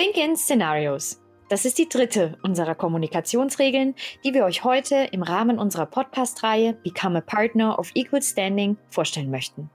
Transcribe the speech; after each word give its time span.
Think 0.00 0.16
in 0.16 0.34
Scenarios. 0.34 1.20
Das 1.50 1.66
ist 1.66 1.76
die 1.76 1.86
dritte 1.86 2.38
unserer 2.42 2.74
Kommunikationsregeln, 2.74 3.94
die 4.24 4.32
wir 4.32 4.46
euch 4.46 4.64
heute 4.64 4.94
im 5.12 5.22
Rahmen 5.22 5.58
unserer 5.58 5.84
Podcast-Reihe 5.84 6.72
Become 6.72 7.18
a 7.18 7.20
Partner 7.20 7.78
of 7.78 7.90
Equal 7.92 8.22
Standing 8.22 8.78
vorstellen 8.88 9.30
möchten. 9.30 9.68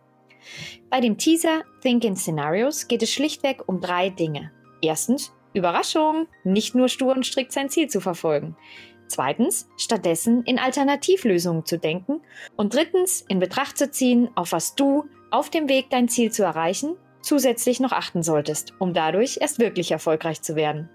Bei 0.90 1.00
dem 1.00 1.20
Teaser 1.20 1.62
Think 1.84 2.04
in 2.06 2.16
Scenarios 2.16 2.88
geht 2.88 3.04
es 3.04 3.14
schlichtweg 3.14 3.70
um 3.70 3.82
drei 3.82 4.10
Dinge. 4.10 4.52
Erstens, 4.82 5.32
Überraschung, 5.54 6.26
nicht 6.44 6.74
nur 6.74 6.90
stur 6.90 7.14
und 7.14 7.24
strikt 7.24 7.52
sein 7.52 7.70
Ziel 7.70 7.88
zu 7.88 8.02
verfolgen. 8.02 8.58
Zweitens, 9.06 9.70
stattdessen 9.78 10.42
in 10.46 10.58
Alternativlösungen 10.58 11.66
zu 11.66 11.78
denken. 11.78 12.22
Und 12.56 12.74
drittens, 12.74 13.22
in 13.22 13.38
Betracht 13.38 13.78
zu 13.78 13.92
ziehen, 13.92 14.32
auf 14.34 14.54
was 14.54 14.74
du 14.74 15.06
auf 15.30 15.52
dem 15.52 15.70
Weg, 15.70 15.92
dein 15.92 16.10
Ziel 16.10 16.32
zu 16.32 16.42
erreichen, 16.42 16.98
zusätzlich 17.26 17.80
noch 17.80 17.92
achten 17.92 18.24
solltest, 18.24 18.74
um 18.80 18.94
dadurch 18.94 19.40
erst 19.42 19.60
wirklich 19.60 19.92
erfolgreich 19.92 20.42
zu 20.42 20.56
werden. 20.56 20.90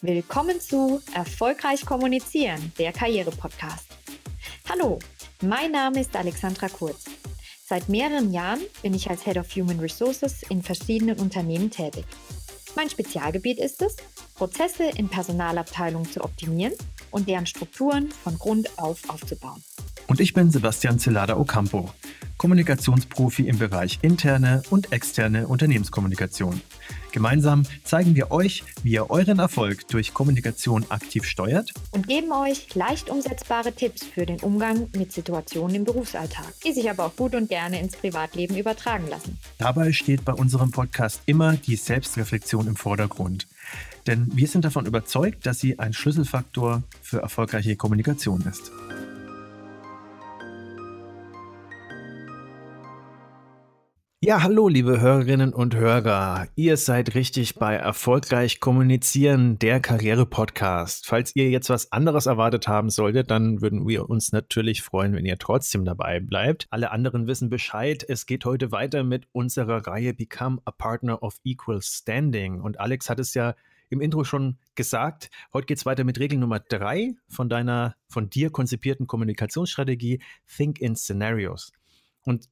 Willkommen 0.00 0.60
zu 0.60 1.02
Erfolgreich 1.12 1.84
kommunizieren, 1.84 2.72
der 2.78 2.92
Karriere-Podcast. 2.92 3.88
Hallo, 4.68 5.00
mein 5.42 5.72
Name 5.72 6.00
ist 6.00 6.16
Alexandra 6.16 6.68
Kurz. 6.68 7.04
Seit 7.66 7.88
mehreren 7.88 8.32
Jahren 8.32 8.60
bin 8.80 8.94
ich 8.94 9.10
als 9.10 9.24
Head 9.24 9.36
of 9.36 9.54
Human 9.56 9.80
Resources 9.80 10.44
in 10.48 10.62
verschiedenen 10.62 11.18
Unternehmen 11.18 11.70
tätig. 11.70 12.06
Mein 12.76 12.88
Spezialgebiet 12.88 13.58
ist 13.58 13.82
es, 13.82 13.96
Prozesse 14.38 14.84
in 14.84 15.08
Personalabteilungen 15.08 16.08
zu 16.08 16.22
optimieren 16.22 16.72
und 17.10 17.28
deren 17.28 17.46
Strukturen 17.46 18.08
von 18.22 18.38
Grund 18.38 18.78
auf 18.78 19.00
aufzubauen. 19.08 19.64
Und 20.06 20.20
ich 20.20 20.32
bin 20.32 20.52
Sebastian 20.52 21.00
Celada 21.00 21.36
Ocampo, 21.36 21.90
Kommunikationsprofi 22.36 23.48
im 23.48 23.58
Bereich 23.58 23.98
interne 24.02 24.62
und 24.70 24.92
externe 24.92 25.48
Unternehmenskommunikation. 25.48 26.60
Gemeinsam 27.12 27.64
zeigen 27.84 28.14
wir 28.14 28.30
euch, 28.30 28.64
wie 28.82 28.92
ihr 28.92 29.10
euren 29.10 29.38
Erfolg 29.38 29.88
durch 29.88 30.14
Kommunikation 30.14 30.84
aktiv 30.90 31.24
steuert 31.24 31.72
und 31.92 32.06
geben 32.06 32.32
euch 32.32 32.74
leicht 32.74 33.10
umsetzbare 33.10 33.72
Tipps 33.72 34.04
für 34.04 34.26
den 34.26 34.40
Umgang 34.40 34.88
mit 34.94 35.12
Situationen 35.12 35.74
im 35.74 35.84
Berufsalltag, 35.84 36.52
die 36.64 36.72
sich 36.72 36.90
aber 36.90 37.06
auch 37.06 37.16
gut 37.16 37.34
und 37.34 37.48
gerne 37.48 37.80
ins 37.80 37.96
Privatleben 37.96 38.56
übertragen 38.56 39.08
lassen. 39.08 39.38
Dabei 39.58 39.92
steht 39.92 40.24
bei 40.24 40.32
unserem 40.32 40.70
Podcast 40.70 41.22
immer 41.26 41.56
die 41.56 41.76
Selbstreflexion 41.76 42.66
im 42.66 42.76
Vordergrund. 42.76 43.46
Denn 44.06 44.28
wir 44.34 44.46
sind 44.46 44.64
davon 44.64 44.86
überzeugt, 44.86 45.44
dass 45.44 45.58
sie 45.58 45.78
ein 45.78 45.92
Schlüsselfaktor 45.92 46.82
für 47.02 47.20
erfolgreiche 47.20 47.76
Kommunikation 47.76 48.42
ist. 48.42 48.70
Ja, 54.28 54.42
hallo, 54.42 54.68
liebe 54.68 55.00
Hörerinnen 55.00 55.54
und 55.54 55.74
Hörer. 55.74 56.48
Ihr 56.54 56.76
seid 56.76 57.14
richtig 57.14 57.54
bei 57.54 57.76
Erfolgreich 57.76 58.60
Kommunizieren, 58.60 59.58
der 59.58 59.80
Karriere-Podcast. 59.80 61.06
Falls 61.06 61.34
ihr 61.34 61.48
jetzt 61.48 61.70
was 61.70 61.92
anderes 61.92 62.26
erwartet 62.26 62.68
haben 62.68 62.90
solltet, 62.90 63.30
dann 63.30 63.62
würden 63.62 63.88
wir 63.88 64.10
uns 64.10 64.30
natürlich 64.30 64.82
freuen, 64.82 65.14
wenn 65.14 65.24
ihr 65.24 65.38
trotzdem 65.38 65.86
dabei 65.86 66.20
bleibt. 66.20 66.66
Alle 66.68 66.90
anderen 66.90 67.26
wissen 67.26 67.48
Bescheid. 67.48 68.04
Es 68.06 68.26
geht 68.26 68.44
heute 68.44 68.70
weiter 68.70 69.02
mit 69.02 69.26
unserer 69.32 69.86
Reihe 69.86 70.12
Become 70.12 70.60
a 70.66 70.72
Partner 70.72 71.22
of 71.22 71.40
Equal 71.42 71.80
Standing. 71.80 72.60
Und 72.60 72.80
Alex 72.80 73.08
hat 73.08 73.20
es 73.20 73.32
ja 73.32 73.54
im 73.88 74.02
Intro 74.02 74.24
schon 74.24 74.58
gesagt. 74.74 75.30
Heute 75.54 75.64
geht 75.64 75.78
es 75.78 75.86
weiter 75.86 76.04
mit 76.04 76.18
Regel 76.18 76.38
Nummer 76.38 76.60
drei 76.60 77.14
von 77.30 77.48
deiner, 77.48 77.96
von 78.10 78.28
dir 78.28 78.50
konzipierten 78.50 79.06
Kommunikationsstrategie 79.06 80.20
Think 80.54 80.82
in 80.82 80.96
Scenarios. 80.96 81.72
Und 82.24 82.50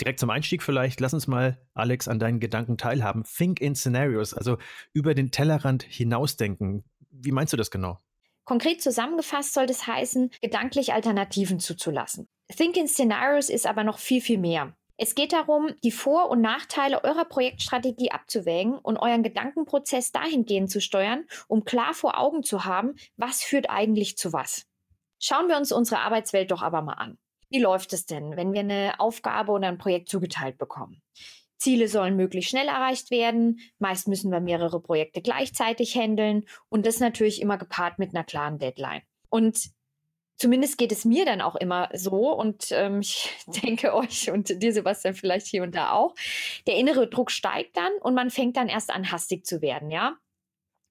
direkt 0.00 0.20
zum 0.20 0.30
Einstieg 0.30 0.62
vielleicht, 0.62 1.00
lass 1.00 1.14
uns 1.14 1.26
mal, 1.26 1.58
Alex, 1.74 2.08
an 2.08 2.18
deinen 2.18 2.40
Gedanken 2.40 2.76
teilhaben. 2.76 3.24
Think 3.24 3.60
in 3.60 3.74
Scenarios, 3.74 4.34
also 4.34 4.58
über 4.92 5.14
den 5.14 5.30
Tellerrand 5.30 5.82
hinausdenken. 5.82 6.84
Wie 7.10 7.32
meinst 7.32 7.52
du 7.52 7.56
das 7.56 7.70
genau? 7.70 8.00
Konkret 8.44 8.82
zusammengefasst 8.82 9.54
soll 9.54 9.66
das 9.66 9.86
heißen, 9.86 10.30
gedanklich 10.42 10.92
Alternativen 10.92 11.60
zuzulassen. 11.60 12.28
Think 12.54 12.76
in 12.76 12.88
Scenarios 12.88 13.48
ist 13.48 13.66
aber 13.66 13.84
noch 13.84 13.98
viel, 13.98 14.20
viel 14.20 14.38
mehr. 14.38 14.76
Es 14.96 15.14
geht 15.16 15.32
darum, 15.32 15.72
die 15.82 15.90
Vor- 15.90 16.30
und 16.30 16.40
Nachteile 16.40 17.02
eurer 17.02 17.24
Projektstrategie 17.24 18.12
abzuwägen 18.12 18.78
und 18.78 18.96
euren 18.96 19.24
Gedankenprozess 19.24 20.12
dahingehend 20.12 20.70
zu 20.70 20.80
steuern, 20.80 21.24
um 21.48 21.64
klar 21.64 21.94
vor 21.94 22.18
Augen 22.18 22.44
zu 22.44 22.64
haben, 22.64 22.94
was 23.16 23.42
führt 23.42 23.70
eigentlich 23.70 24.16
zu 24.16 24.32
was. 24.32 24.66
Schauen 25.18 25.48
wir 25.48 25.56
uns 25.56 25.72
unsere 25.72 26.00
Arbeitswelt 26.00 26.50
doch 26.50 26.62
aber 26.62 26.82
mal 26.82 26.92
an. 26.92 27.18
Wie 27.54 27.60
läuft 27.60 27.92
es 27.92 28.04
denn, 28.04 28.36
wenn 28.36 28.52
wir 28.52 28.62
eine 28.62 28.98
Aufgabe 28.98 29.52
oder 29.52 29.68
ein 29.68 29.78
Projekt 29.78 30.08
zugeteilt 30.08 30.58
bekommen? 30.58 31.00
Ziele 31.56 31.86
sollen 31.86 32.16
möglichst 32.16 32.50
schnell 32.50 32.66
erreicht 32.66 33.12
werden. 33.12 33.60
Meist 33.78 34.08
müssen 34.08 34.32
wir 34.32 34.40
mehrere 34.40 34.80
Projekte 34.80 35.22
gleichzeitig 35.22 35.94
handeln 35.94 36.46
und 36.68 36.84
das 36.84 36.98
natürlich 36.98 37.40
immer 37.40 37.56
gepaart 37.56 38.00
mit 38.00 38.12
einer 38.12 38.24
klaren 38.24 38.58
Deadline. 38.58 39.02
Und 39.28 39.70
zumindest 40.36 40.78
geht 40.78 40.90
es 40.90 41.04
mir 41.04 41.24
dann 41.24 41.40
auch 41.40 41.54
immer 41.54 41.90
so 41.94 42.36
und 42.36 42.72
ähm, 42.72 43.02
ich 43.02 43.30
denke 43.46 43.94
euch 43.94 44.32
und 44.32 44.60
dir, 44.60 44.72
Sebastian, 44.72 45.14
vielleicht 45.14 45.46
hier 45.46 45.62
und 45.62 45.76
da 45.76 45.92
auch. 45.92 46.16
Der 46.66 46.74
innere 46.74 47.08
Druck 47.08 47.30
steigt 47.30 47.76
dann 47.76 47.92
und 48.00 48.14
man 48.14 48.30
fängt 48.30 48.56
dann 48.56 48.68
erst 48.68 48.90
an, 48.90 49.12
hastig 49.12 49.46
zu 49.46 49.62
werden, 49.62 49.92
ja. 49.92 50.16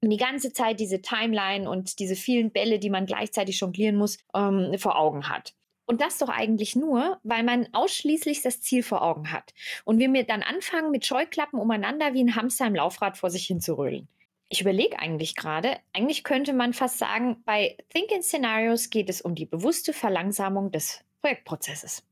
Und 0.02 0.12
die 0.12 0.18
ganze 0.18 0.54
Zeit 0.54 0.80
diese 0.80 1.02
Timeline 1.02 1.70
und 1.70 2.00
diese 2.00 2.16
vielen 2.16 2.54
Bälle, 2.54 2.80
die 2.80 2.90
man 2.90 3.06
gleichzeitig 3.06 3.60
jonglieren 3.60 3.98
muss, 3.98 4.18
ähm, 4.34 4.74
vor 4.78 4.98
Augen 4.98 5.28
hat. 5.28 5.56
Und 5.86 6.02
das 6.02 6.18
doch 6.18 6.30
eigentlich 6.30 6.76
nur, 6.76 7.20
weil 7.24 7.44
man 7.44 7.68
ausschließlich 7.74 8.42
das 8.42 8.62
Ziel 8.62 8.84
vor 8.84 9.02
Augen 9.02 9.32
hat. 9.32 9.54
Und 9.84 10.00
wir 10.00 10.10
mir 10.10 10.24
dann 10.24 10.42
anfangen, 10.42 10.92
mit 10.92 11.06
Scheuklappen 11.06 11.60
umeinander 11.60 12.14
wie 12.14 12.24
ein 12.24 12.36
Hamster 12.36 12.68
im 12.68 12.76
Laufrad 12.76 13.18
vor 13.18 13.30
sich 13.30 13.46
hin 13.46 13.60
zu 13.60 13.78
rödeln. 13.78 14.08
Ich 14.50 14.62
überlege 14.62 15.00
eigentlich 15.00 15.36
gerade, 15.36 15.78
eigentlich 15.94 16.24
könnte 16.24 16.54
man 16.54 16.74
fast 16.74 17.00
sagen, 17.00 17.42
bei 17.44 17.76
Think 17.90 18.12
in 18.12 18.22
Scenarios 18.22 18.90
geht 18.92 19.10
es 19.10 19.22
um 19.22 19.36
die 19.36 19.46
bewusste 19.46 19.94
Verlangsamung 19.94 20.72
des 20.72 21.04
Projektprozesses. 21.22 22.04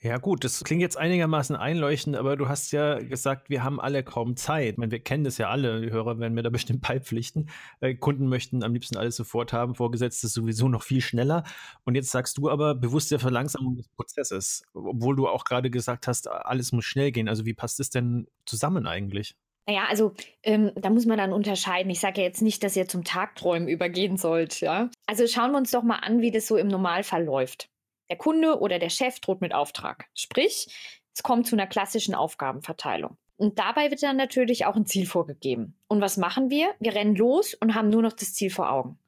Ja, 0.00 0.18
gut, 0.18 0.44
das 0.44 0.62
klingt 0.62 0.80
jetzt 0.80 0.96
einigermaßen 0.96 1.56
einleuchtend, 1.56 2.14
aber 2.14 2.36
du 2.36 2.48
hast 2.48 2.70
ja 2.70 3.00
gesagt, 3.00 3.50
wir 3.50 3.64
haben 3.64 3.80
alle 3.80 4.04
kaum 4.04 4.36
Zeit. 4.36 4.74
Ich 4.74 4.78
meine, 4.78 4.92
wir 4.92 5.00
kennen 5.00 5.24
das 5.24 5.38
ja 5.38 5.48
alle, 5.50 5.80
die 5.80 5.90
Hörer 5.90 6.20
werden 6.20 6.34
mir 6.34 6.44
da 6.44 6.50
bestimmt 6.50 6.82
beipflichten. 6.82 7.50
Äh, 7.80 7.96
Kunden 7.96 8.28
möchten 8.28 8.62
am 8.62 8.72
liebsten 8.72 8.96
alles 8.96 9.16
sofort 9.16 9.52
haben, 9.52 9.74
Vorgesetzte 9.74 10.28
sowieso 10.28 10.68
noch 10.68 10.84
viel 10.84 11.00
schneller. 11.00 11.42
Und 11.84 11.96
jetzt 11.96 12.12
sagst 12.12 12.38
du 12.38 12.48
aber 12.48 12.76
bewusste 12.76 13.18
Verlangsamung 13.18 13.74
des 13.74 13.88
Prozesses, 13.88 14.62
obwohl 14.72 15.16
du 15.16 15.26
auch 15.26 15.44
gerade 15.44 15.68
gesagt 15.68 16.06
hast, 16.06 16.30
alles 16.30 16.70
muss 16.70 16.84
schnell 16.84 17.10
gehen. 17.10 17.28
Also 17.28 17.44
wie 17.44 17.54
passt 17.54 17.80
das 17.80 17.90
denn 17.90 18.28
zusammen 18.46 18.86
eigentlich? 18.86 19.34
Naja, 19.66 19.86
also 19.88 20.14
ähm, 20.44 20.70
da 20.76 20.90
muss 20.90 21.06
man 21.06 21.18
dann 21.18 21.32
unterscheiden. 21.32 21.90
Ich 21.90 21.98
sage 21.98 22.20
ja 22.20 22.26
jetzt 22.26 22.40
nicht, 22.40 22.62
dass 22.62 22.76
ihr 22.76 22.86
zum 22.86 23.02
Tagträumen 23.02 23.68
übergehen 23.68 24.16
sollt, 24.16 24.60
ja. 24.60 24.90
Also 25.06 25.26
schauen 25.26 25.50
wir 25.50 25.58
uns 25.58 25.72
doch 25.72 25.82
mal 25.82 25.96
an, 25.96 26.20
wie 26.20 26.30
das 26.30 26.46
so 26.46 26.56
im 26.56 26.68
Normalfall 26.68 27.24
läuft. 27.24 27.68
Der 28.10 28.16
Kunde 28.16 28.60
oder 28.60 28.78
der 28.78 28.90
Chef 28.90 29.20
droht 29.20 29.40
mit 29.40 29.54
Auftrag. 29.54 30.06
Sprich, 30.14 30.68
es 31.14 31.22
kommt 31.22 31.46
zu 31.46 31.56
einer 31.56 31.66
klassischen 31.66 32.14
Aufgabenverteilung. 32.14 33.16
Und 33.36 33.58
dabei 33.58 33.90
wird 33.90 34.02
dann 34.02 34.16
natürlich 34.16 34.66
auch 34.66 34.74
ein 34.74 34.86
Ziel 34.86 35.06
vorgegeben. 35.06 35.74
Und 35.86 36.00
was 36.00 36.16
machen 36.16 36.50
wir? 36.50 36.74
Wir 36.80 36.94
rennen 36.94 37.14
los 37.14 37.54
und 37.54 37.74
haben 37.74 37.88
nur 37.88 38.02
noch 38.02 38.12
das 38.12 38.34
Ziel 38.34 38.50
vor 38.50 38.70
Augen. 38.70 38.98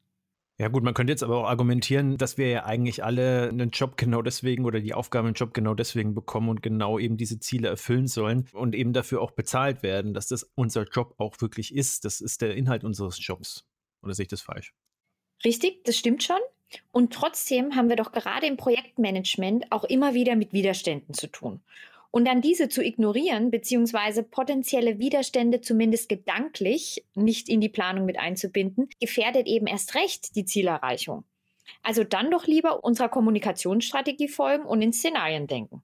Ja 0.60 0.68
gut, 0.68 0.84
man 0.84 0.92
könnte 0.92 1.10
jetzt 1.10 1.22
aber 1.22 1.38
auch 1.38 1.48
argumentieren, 1.48 2.18
dass 2.18 2.36
wir 2.36 2.48
ja 2.50 2.64
eigentlich 2.66 3.02
alle 3.02 3.48
einen 3.48 3.70
Job 3.70 3.96
genau 3.96 4.20
deswegen 4.20 4.66
oder 4.66 4.80
die 4.80 4.92
Aufgaben 4.92 5.28
im 5.28 5.34
Job 5.34 5.54
genau 5.54 5.72
deswegen 5.72 6.14
bekommen 6.14 6.50
und 6.50 6.62
genau 6.62 6.98
eben 6.98 7.16
diese 7.16 7.40
Ziele 7.40 7.68
erfüllen 7.68 8.06
sollen 8.06 8.46
und 8.52 8.74
eben 8.74 8.92
dafür 8.92 9.22
auch 9.22 9.30
bezahlt 9.30 9.82
werden, 9.82 10.12
dass 10.12 10.28
das 10.28 10.42
unser 10.54 10.84
Job 10.84 11.14
auch 11.16 11.40
wirklich 11.40 11.74
ist. 11.74 12.04
Das 12.04 12.20
ist 12.20 12.42
der 12.42 12.54
Inhalt 12.54 12.84
unseres 12.84 13.24
Jobs. 13.26 13.64
Oder 14.02 14.12
sehe 14.12 14.24
ich 14.24 14.28
das 14.28 14.42
falsch? 14.42 14.74
Richtig, 15.44 15.82
das 15.84 15.96
stimmt 15.96 16.22
schon. 16.22 16.40
Und 16.92 17.12
trotzdem 17.12 17.76
haben 17.76 17.88
wir 17.88 17.96
doch 17.96 18.12
gerade 18.12 18.46
im 18.46 18.56
Projektmanagement 18.56 19.70
auch 19.70 19.84
immer 19.84 20.14
wieder 20.14 20.36
mit 20.36 20.52
Widerständen 20.52 21.14
zu 21.14 21.26
tun. 21.26 21.60
Und 22.12 22.24
dann 22.24 22.40
diese 22.40 22.68
zu 22.68 22.82
ignorieren, 22.84 23.50
beziehungsweise 23.50 24.24
potenzielle 24.24 24.98
Widerstände 24.98 25.60
zumindest 25.60 26.08
gedanklich 26.08 27.04
nicht 27.14 27.48
in 27.48 27.60
die 27.60 27.68
Planung 27.68 28.04
mit 28.04 28.18
einzubinden, 28.18 28.88
gefährdet 29.00 29.46
eben 29.46 29.66
erst 29.66 29.94
recht 29.94 30.34
die 30.34 30.44
Zielerreichung. 30.44 31.24
Also 31.82 32.02
dann 32.02 32.30
doch 32.30 32.46
lieber 32.46 32.82
unserer 32.82 33.08
Kommunikationsstrategie 33.08 34.28
folgen 34.28 34.64
und 34.64 34.82
in 34.82 34.92
Szenarien 34.92 35.46
denken. 35.46 35.82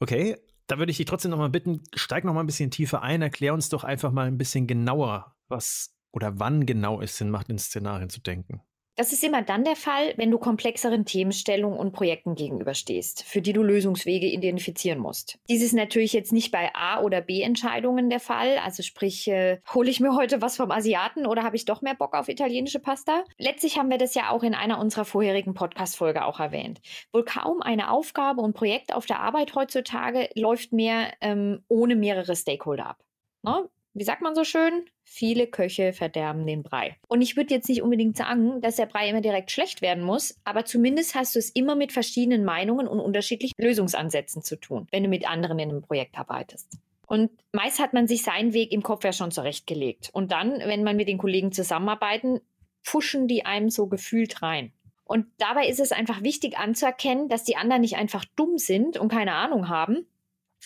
Okay, 0.00 0.36
da 0.66 0.78
würde 0.78 0.90
ich 0.90 0.96
dich 0.96 1.06
trotzdem 1.06 1.30
nochmal 1.30 1.50
bitten, 1.50 1.82
steig 1.94 2.24
nochmal 2.24 2.42
ein 2.42 2.48
bisschen 2.48 2.70
tiefer 2.70 3.02
ein, 3.02 3.22
erklär 3.22 3.54
uns 3.54 3.68
doch 3.68 3.84
einfach 3.84 4.10
mal 4.10 4.26
ein 4.26 4.38
bisschen 4.38 4.66
genauer, 4.66 5.36
was 5.48 5.94
oder 6.12 6.40
wann 6.40 6.66
genau 6.66 7.00
es 7.00 7.16
Sinn 7.16 7.30
macht, 7.30 7.48
in 7.48 7.58
Szenarien 7.58 8.10
zu 8.10 8.20
denken. 8.20 8.60
Das 9.00 9.14
ist 9.14 9.24
immer 9.24 9.40
dann 9.40 9.64
der 9.64 9.76
Fall, 9.76 10.12
wenn 10.18 10.30
du 10.30 10.36
komplexeren 10.36 11.06
Themenstellungen 11.06 11.78
und 11.78 11.92
Projekten 11.92 12.34
gegenüberstehst, 12.34 13.24
für 13.24 13.40
die 13.40 13.54
du 13.54 13.62
Lösungswege 13.62 14.26
identifizieren 14.26 14.98
musst. 14.98 15.38
Dies 15.48 15.62
ist 15.62 15.72
natürlich 15.72 16.12
jetzt 16.12 16.34
nicht 16.34 16.50
bei 16.50 16.68
A- 16.74 17.00
oder 17.00 17.22
B-Entscheidungen 17.22 18.10
der 18.10 18.20
Fall. 18.20 18.58
Also 18.62 18.82
sprich, 18.82 19.26
äh, 19.26 19.60
hole 19.72 19.88
ich 19.88 20.00
mir 20.00 20.14
heute 20.14 20.42
was 20.42 20.58
vom 20.58 20.70
Asiaten 20.70 21.24
oder 21.24 21.44
habe 21.44 21.56
ich 21.56 21.64
doch 21.64 21.80
mehr 21.80 21.94
Bock 21.94 22.14
auf 22.14 22.28
italienische 22.28 22.78
Pasta? 22.78 23.24
Letztlich 23.38 23.78
haben 23.78 23.88
wir 23.88 23.96
das 23.96 24.14
ja 24.14 24.28
auch 24.28 24.42
in 24.42 24.52
einer 24.52 24.78
unserer 24.78 25.06
vorherigen 25.06 25.54
Podcast-Folge 25.54 26.26
auch 26.26 26.38
erwähnt. 26.38 26.82
Wohl 27.10 27.24
kaum 27.24 27.62
eine 27.62 27.90
Aufgabe 27.90 28.42
und 28.42 28.52
Projekt 28.52 28.92
auf 28.94 29.06
der 29.06 29.20
Arbeit 29.20 29.54
heutzutage 29.54 30.28
läuft 30.34 30.74
mehr 30.74 31.14
ähm, 31.22 31.64
ohne 31.68 31.96
mehrere 31.96 32.36
Stakeholder 32.36 32.88
ab. 32.88 32.98
Ne? 33.44 33.66
Wie 33.92 34.04
sagt 34.04 34.22
man 34.22 34.34
so 34.34 34.44
schön? 34.44 34.84
Viele 35.02 35.46
Köche 35.46 35.92
verderben 35.92 36.46
den 36.46 36.62
Brei. 36.62 36.96
Und 37.08 37.22
ich 37.22 37.36
würde 37.36 37.54
jetzt 37.54 37.68
nicht 37.68 37.82
unbedingt 37.82 38.16
sagen, 38.16 38.60
dass 38.60 38.76
der 38.76 38.86
Brei 38.86 39.08
immer 39.08 39.20
direkt 39.20 39.50
schlecht 39.50 39.82
werden 39.82 40.04
muss, 40.04 40.38
aber 40.44 40.64
zumindest 40.64 41.14
hast 41.14 41.34
du 41.34 41.38
es 41.38 41.50
immer 41.50 41.74
mit 41.74 41.92
verschiedenen 41.92 42.44
Meinungen 42.44 42.86
und 42.86 43.00
unterschiedlichen 43.00 43.54
Lösungsansätzen 43.58 44.42
zu 44.42 44.56
tun, 44.56 44.86
wenn 44.92 45.02
du 45.02 45.08
mit 45.08 45.28
anderen 45.28 45.58
in 45.58 45.70
einem 45.70 45.82
Projekt 45.82 46.16
arbeitest. 46.16 46.78
Und 47.06 47.30
meist 47.52 47.80
hat 47.80 47.92
man 47.92 48.06
sich 48.06 48.22
seinen 48.22 48.52
Weg 48.52 48.70
im 48.70 48.84
Kopf 48.84 49.04
ja 49.04 49.12
schon 49.12 49.32
zurechtgelegt. 49.32 50.10
Und 50.12 50.30
dann, 50.30 50.60
wenn 50.60 50.84
man 50.84 50.96
mit 50.96 51.08
den 51.08 51.18
Kollegen 51.18 51.50
zusammenarbeiten, 51.50 52.40
pfuschen 52.84 53.26
die 53.26 53.44
einem 53.44 53.68
so 53.68 53.88
gefühlt 53.88 54.42
rein. 54.42 54.72
Und 55.04 55.26
dabei 55.38 55.66
ist 55.66 55.80
es 55.80 55.90
einfach 55.90 56.22
wichtig 56.22 56.56
anzuerkennen, 56.56 57.28
dass 57.28 57.42
die 57.42 57.56
anderen 57.56 57.80
nicht 57.80 57.96
einfach 57.96 58.24
dumm 58.36 58.58
sind 58.58 58.96
und 58.96 59.08
keine 59.08 59.32
Ahnung 59.34 59.68
haben, 59.68 60.06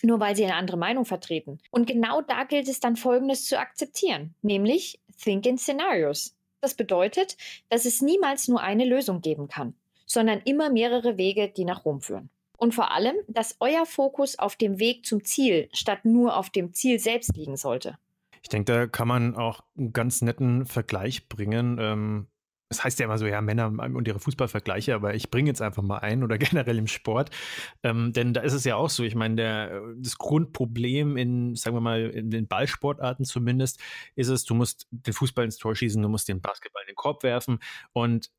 nur 0.03 0.21
weil 0.21 0.37
sie 0.37 0.45
eine 0.45 0.57
andere 0.57 0.77
Meinung 0.77 1.05
vertreten. 1.05 1.59
Und 1.71 1.87
genau 1.87 2.21
da 2.23 2.45
gilt 2.45 2.69
es 2.69 2.81
dann 2.81 2.97
Folgendes 2.97 3.47
zu 3.47 3.59
akzeptieren, 3.59 4.35
nämlich 4.43 5.01
Think 5.23 5.47
in 5.47 5.59
Scenarios. 5.59 6.35
Das 6.61 6.75
bedeutet, 6.75 7.37
dass 7.69 7.85
es 7.85 8.01
niemals 8.01 8.49
nur 8.49 8.61
eine 8.61 8.85
Lösung 8.85 9.21
geben 9.21 9.49
kann, 9.49 9.75
sondern 10.07 10.41
immer 10.45 10.71
mehrere 10.71 11.17
Wege, 11.19 11.49
die 11.49 11.65
nach 11.65 11.85
Rom 11.85 12.01
führen. 12.01 12.31
Und 12.57 12.75
vor 12.75 12.93
allem, 12.93 13.17
dass 13.29 13.57
euer 13.61 13.85
Fokus 13.85 14.39
auf 14.39 14.57
dem 14.57 14.79
Weg 14.79 15.05
zum 15.05 15.25
Ziel 15.25 15.69
statt 15.73 16.05
nur 16.05 16.37
auf 16.37 16.51
dem 16.51 16.73
Ziel 16.73 16.99
selbst 16.99 17.37
liegen 17.37 17.57
sollte. 17.57 17.99
Ich 18.43 18.49
denke, 18.49 18.73
da 18.73 18.87
kann 18.87 19.09
man 19.09 19.37
auch 19.37 19.63
einen 19.77 19.93
ganz 19.93 20.23
netten 20.23 20.67
Vergleich 20.67 21.29
bringen. 21.29 21.79
Ähm, 21.81 22.27
es 22.75 22.85
heißt 22.85 22.99
ja 22.99 23.07
immer 23.07 23.19
so, 23.19 23.27
ja, 23.27 23.41
Männer 23.41 23.67
und 23.67 24.09
ihre 24.09 24.21
Fußballvergleiche, 24.21 24.95
aber 24.95 25.15
ich 25.15 25.31
bringe 25.31 25.49
jetzt 25.49 25.63
einfach 25.63 25.83
mal 25.83 25.99
ein 25.99 26.23
oder 26.23 26.39
generell 26.39 26.79
im 26.79 26.87
Sport. 26.87 27.31
Ähm, 27.83 28.13
denn 28.13 28.35
da 28.35 28.41
ist 28.43 28.53
es 28.53 28.65
ja 28.65 28.77
auch 28.77 28.91
so, 28.91 29.05
ich 29.05 29.15
meine, 29.15 29.37
der, 29.37 29.83
das 29.99 30.19
Grundproblem 30.19 31.17
in, 31.17 31.55
sagen 31.55 31.77
wir 31.77 31.81
mal, 31.81 32.11
in 32.11 32.31
den 32.31 32.47
Ballsportarten 32.49 33.25
zumindest, 33.25 33.81
ist 34.17 34.29
es, 34.29 34.45
du 34.45 34.55
musst 34.55 34.87
den 34.91 35.15
Fußball 35.15 35.45
ins 35.45 35.59
Tor 35.59 35.75
schießen, 35.75 36.03
du 36.03 36.09
musst 36.09 36.29
den 36.29 36.41
Basketball 36.41 36.83
in 36.83 36.93
den 36.93 36.97
Korb 36.97 37.23
werfen. 37.23 37.59
Und 37.93 38.31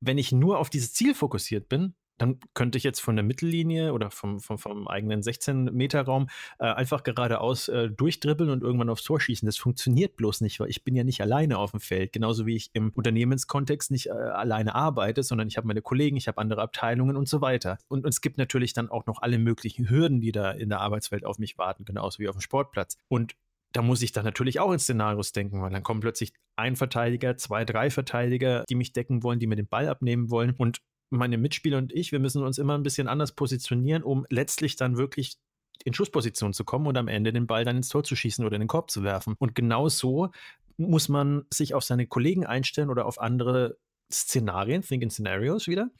wenn 0.00 0.18
ich 0.18 0.32
nur 0.32 0.58
auf 0.58 0.70
dieses 0.70 0.92
Ziel 0.92 1.14
fokussiert 1.14 1.68
bin, 1.68 1.94
dann 2.22 2.38
könnte 2.54 2.78
ich 2.78 2.84
jetzt 2.84 3.00
von 3.00 3.16
der 3.16 3.24
Mittellinie 3.24 3.92
oder 3.92 4.10
vom, 4.10 4.38
vom, 4.38 4.56
vom 4.56 4.86
eigenen 4.86 5.22
16-Meter-Raum 5.22 6.28
äh, 6.60 6.66
einfach 6.66 7.02
geradeaus 7.02 7.68
äh, 7.68 7.90
durchdribbeln 7.90 8.48
und 8.48 8.62
irgendwann 8.62 8.88
aufs 8.90 9.02
Tor 9.02 9.20
schießen. 9.20 9.44
Das 9.44 9.56
funktioniert 9.56 10.16
bloß 10.16 10.40
nicht, 10.40 10.60
weil 10.60 10.70
ich 10.70 10.84
bin 10.84 10.94
ja 10.94 11.02
nicht 11.02 11.20
alleine 11.20 11.58
auf 11.58 11.72
dem 11.72 11.80
Feld. 11.80 12.12
Genauso 12.12 12.46
wie 12.46 12.54
ich 12.54 12.70
im 12.74 12.90
Unternehmenskontext 12.90 13.90
nicht 13.90 14.06
äh, 14.06 14.12
alleine 14.12 14.76
arbeite, 14.76 15.24
sondern 15.24 15.48
ich 15.48 15.56
habe 15.56 15.66
meine 15.66 15.82
Kollegen, 15.82 16.16
ich 16.16 16.28
habe 16.28 16.38
andere 16.38 16.62
Abteilungen 16.62 17.16
und 17.16 17.28
so 17.28 17.40
weiter. 17.40 17.78
Und, 17.88 18.04
und 18.04 18.10
es 18.10 18.20
gibt 18.20 18.38
natürlich 18.38 18.72
dann 18.72 18.88
auch 18.88 19.06
noch 19.06 19.20
alle 19.20 19.38
möglichen 19.38 19.90
Hürden, 19.90 20.20
die 20.20 20.30
da 20.30 20.52
in 20.52 20.68
der 20.68 20.80
Arbeitswelt 20.80 21.26
auf 21.26 21.38
mich 21.38 21.58
warten, 21.58 21.84
genauso 21.84 22.20
wie 22.20 22.28
auf 22.28 22.36
dem 22.36 22.40
Sportplatz. 22.40 22.96
Und 23.08 23.34
da 23.72 23.82
muss 23.82 24.02
ich 24.02 24.12
dann 24.12 24.24
natürlich 24.24 24.60
auch 24.60 24.70
in 24.70 24.78
Szenarios 24.78 25.32
denken, 25.32 25.60
weil 25.60 25.70
dann 25.70 25.82
kommen 25.82 26.00
plötzlich 26.00 26.32
ein 26.56 26.76
Verteidiger, 26.76 27.36
zwei, 27.36 27.64
drei 27.64 27.90
Verteidiger, 27.90 28.64
die 28.68 28.74
mich 28.74 28.92
decken 28.92 29.22
wollen, 29.22 29.40
die 29.40 29.46
mir 29.46 29.56
den 29.56 29.66
Ball 29.66 29.88
abnehmen 29.88 30.30
wollen. 30.30 30.54
Und 30.56 30.82
meine 31.12 31.38
Mitspieler 31.38 31.78
und 31.78 31.92
ich, 31.92 32.12
wir 32.12 32.18
müssen 32.18 32.42
uns 32.42 32.58
immer 32.58 32.76
ein 32.76 32.82
bisschen 32.82 33.08
anders 33.08 33.32
positionieren, 33.32 34.02
um 34.02 34.26
letztlich 34.30 34.76
dann 34.76 34.96
wirklich 34.96 35.36
in 35.84 35.94
Schussposition 35.94 36.52
zu 36.52 36.64
kommen 36.64 36.86
und 36.86 36.96
am 36.96 37.08
Ende 37.08 37.32
den 37.32 37.46
Ball 37.46 37.64
dann 37.64 37.76
ins 37.76 37.88
Tor 37.88 38.04
zu 38.04 38.16
schießen 38.16 38.44
oder 38.44 38.56
in 38.56 38.60
den 38.60 38.68
Korb 38.68 38.90
zu 38.90 39.02
werfen. 39.02 39.34
Und 39.38 39.54
genau 39.54 39.88
so 39.88 40.30
muss 40.76 41.08
man 41.08 41.44
sich 41.50 41.74
auf 41.74 41.84
seine 41.84 42.06
Kollegen 42.06 42.46
einstellen 42.46 42.90
oder 42.90 43.06
auf 43.06 43.20
andere 43.20 43.78
Szenarien, 44.10 44.82
Think 44.82 45.02
in 45.02 45.10
Scenarios 45.10 45.66
wieder, 45.68 45.90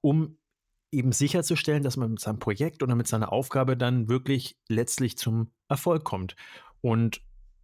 um 0.00 0.38
eben 0.90 1.12
sicherzustellen, 1.12 1.82
dass 1.82 1.96
man 1.96 2.12
mit 2.12 2.20
seinem 2.20 2.38
Projekt 2.38 2.82
oder 2.82 2.94
mit 2.94 3.06
seiner 3.06 3.32
Aufgabe 3.32 3.76
dann 3.76 4.08
wirklich 4.08 4.58
letztlich 4.68 5.16
zum 5.16 5.52
Erfolg 5.68 6.04
kommt. 6.04 6.36
Und 6.80 7.22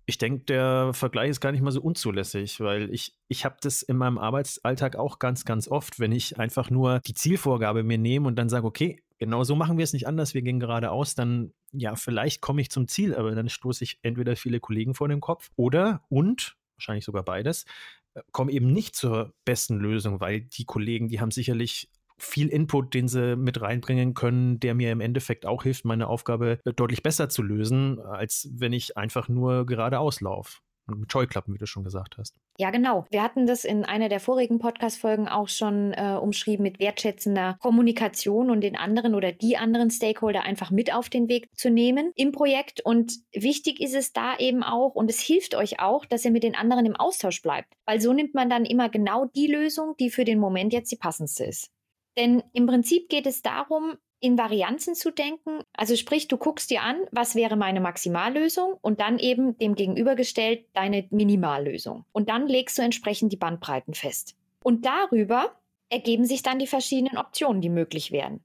ich 0.09 0.17
denke, 0.17 0.45
der 0.47 0.95
Vergleich 0.95 1.29
ist 1.29 1.41
gar 1.41 1.53
nicht 1.53 1.61
mal 1.61 1.71
so 1.71 1.83
unzulässig, 1.83 2.61
weil 2.61 2.89
ich, 2.95 3.13
ich 3.29 3.45
habe 3.45 3.57
das 3.61 3.83
in 3.83 3.99
meinem 3.99 4.17
Arbeitsalltag 4.17 4.97
auch 4.97 5.19
ganz, 5.19 5.45
ganz 5.45 5.69
oft, 5.69 6.01
wenn 6.01 6.13
ich 6.13 6.39
einfach 6.39 6.71
nur 6.71 7.01
die 7.01 7.13
Zielvorgabe 7.13 7.83
mir 7.83 7.99
nehme 7.99 8.27
und 8.27 8.37
dann 8.37 8.49
sage, 8.49 8.67
okay, 8.67 9.03
genau 9.19 9.45
so 9.45 9.55
machen 9.55 9.77
wir 9.77 9.85
es 9.85 9.93
nicht 9.93 10.07
anders, 10.07 10.33
wir 10.33 10.41
gehen 10.41 10.61
geradeaus, 10.61 11.15
dann 11.15 11.53
ja, 11.73 11.95
vielleicht 11.95 12.41
komme 12.41 12.63
ich 12.63 12.71
zum 12.71 12.89
Ziel, 12.89 13.15
aber 13.15 13.35
dann 13.35 13.51
stoße 13.51 13.85
ich 13.85 13.99
entweder 14.01 14.35
viele 14.35 14.61
Kollegen 14.61 14.95
vor 14.95 15.09
den 15.09 15.21
Kopf 15.21 15.51
oder 15.57 16.03
und, 16.09 16.57
wahrscheinlich 16.77 17.05
sogar 17.05 17.23
beides, 17.23 17.67
äh, 18.15 18.23
komme 18.33 18.53
eben 18.53 18.73
nicht 18.73 18.97
zur 18.97 19.35
besten 19.45 19.77
Lösung, 19.77 20.21
weil 20.21 20.41
die 20.41 20.65
Kollegen, 20.65 21.09
die 21.09 21.21
haben 21.21 21.33
sicherlich 21.33 21.91
viel 22.19 22.49
Input, 22.49 22.95
den 22.95 23.09
sie 23.09 23.37
mit 23.37 23.61
reinbringen 23.61 24.15
können, 24.15 24.61
der 24.61 24.75
mir 24.75 24.93
im 24.93 25.01
Endeffekt 25.01 25.47
auch 25.47 25.63
hilft, 25.63 25.85
meine 25.85 26.09
Aufgabe 26.09 26.59
deutlich 26.77 27.03
besser 27.03 27.29
zu 27.29 27.43
lösen, 27.43 28.01
als 28.01 28.49
wenn 28.53 28.73
ich 28.73 28.97
einfach 28.97 29.29
nur 29.29 29.67
geradeaus 29.67 30.21
laufe. 30.21 30.59
Und 30.89 31.01
mit 31.01 31.13
Scheuklappen, 31.13 31.53
wie 31.53 31.59
du 31.59 31.67
schon 31.67 31.85
gesagt 31.85 32.17
hast. 32.17 32.35
Ja, 32.57 32.71
genau. 32.71 33.05
Wir 33.11 33.23
hatten 33.23 33.47
das 33.47 33.65
in 33.65 33.85
einer 33.85 34.09
der 34.09 34.21
vorigen 34.21 34.59
Podcast-Folgen 34.59 35.29
auch 35.29 35.49
schon 35.49 35.93
äh, 35.93 36.17
umschrieben 36.21 36.63
mit 36.63 36.81
wertschätzender 36.81 37.59
Kommunikation 37.61 38.51
und 38.51 38.63
den 38.63 38.75
anderen 38.75 39.15
oder 39.15 39.31
die 39.31 39.59
anderen 39.59 39.91
Stakeholder 39.91 40.45
einfach 40.45 40.71
mit 40.71 40.93
auf 40.93 41.11
den 41.11 41.29
Weg 41.29 41.49
zu 41.55 41.71
nehmen 41.71 42.13
im 42.17 42.33
Projekt. 42.33 42.81
Und 42.81 43.13
wichtig 43.35 43.81
ist 43.81 43.95
es 43.95 44.15
da 44.15 44.39
eben 44.39 44.63
auch, 44.63 44.95
und 44.95 45.11
es 45.11 45.21
hilft 45.21 45.55
euch 45.55 45.79
auch, 45.79 46.07
dass 46.07 46.25
ihr 46.25 46.31
mit 46.31 46.43
den 46.43 46.55
anderen 46.55 46.87
im 46.87 46.97
Austausch 46.97 47.43
bleibt. 47.43 47.75
Weil 47.85 48.01
so 48.01 48.15
nimmt 48.15 48.35
man 48.35 48.49
dann 48.49 48.65
immer 48.65 48.89
genau 48.89 49.27
die 49.27 49.47
Lösung, 49.47 49.95
die 50.01 50.09
für 50.09 50.25
den 50.25 50.39
Moment 50.39 50.73
jetzt 50.73 50.91
die 50.91 50.97
passendste 50.97 51.45
ist. 51.45 51.71
Denn 52.17 52.43
im 52.53 52.67
Prinzip 52.67 53.09
geht 53.09 53.27
es 53.27 53.43
darum, 53.43 53.97
in 54.21 54.37
Varianzen 54.37 54.95
zu 54.95 55.11
denken. 55.11 55.61
Also 55.73 55.97
sprich, 55.97 56.29
du 56.29 56.37
guckst 56.37 56.71
dir 56.71 56.83
an, 56.83 56.97
was 57.13 57.35
wäre 57.35 57.57
meine 57.57 57.81
Maximallösung 57.81 58.77
und 58.81 59.01
dann 59.01 59.19
eben 59.19 59.57
dem 59.59 59.75
gegenübergestellt 59.75 60.67
deine 60.75 61.07
Minimallösung. 61.11 62.05
Und 62.13 62.29
dann 62.29 62.49
legst 62.49 62.79
du 62.79 62.83
entsprechend 62.83 63.33
die 63.33 63.37
Bandbreiten 63.37 63.95
fest. 63.95 64.37
Und 64.63 64.85
darüber 64.87 65.53
ergeben 65.89 66.25
sich 66.25 66.43
dann 66.43 66.59
die 66.59 66.67
verschiedenen 66.67 67.17
Optionen, 67.17 67.63
die 67.63 67.71
möglich 67.71 68.13
wären. 68.13 68.41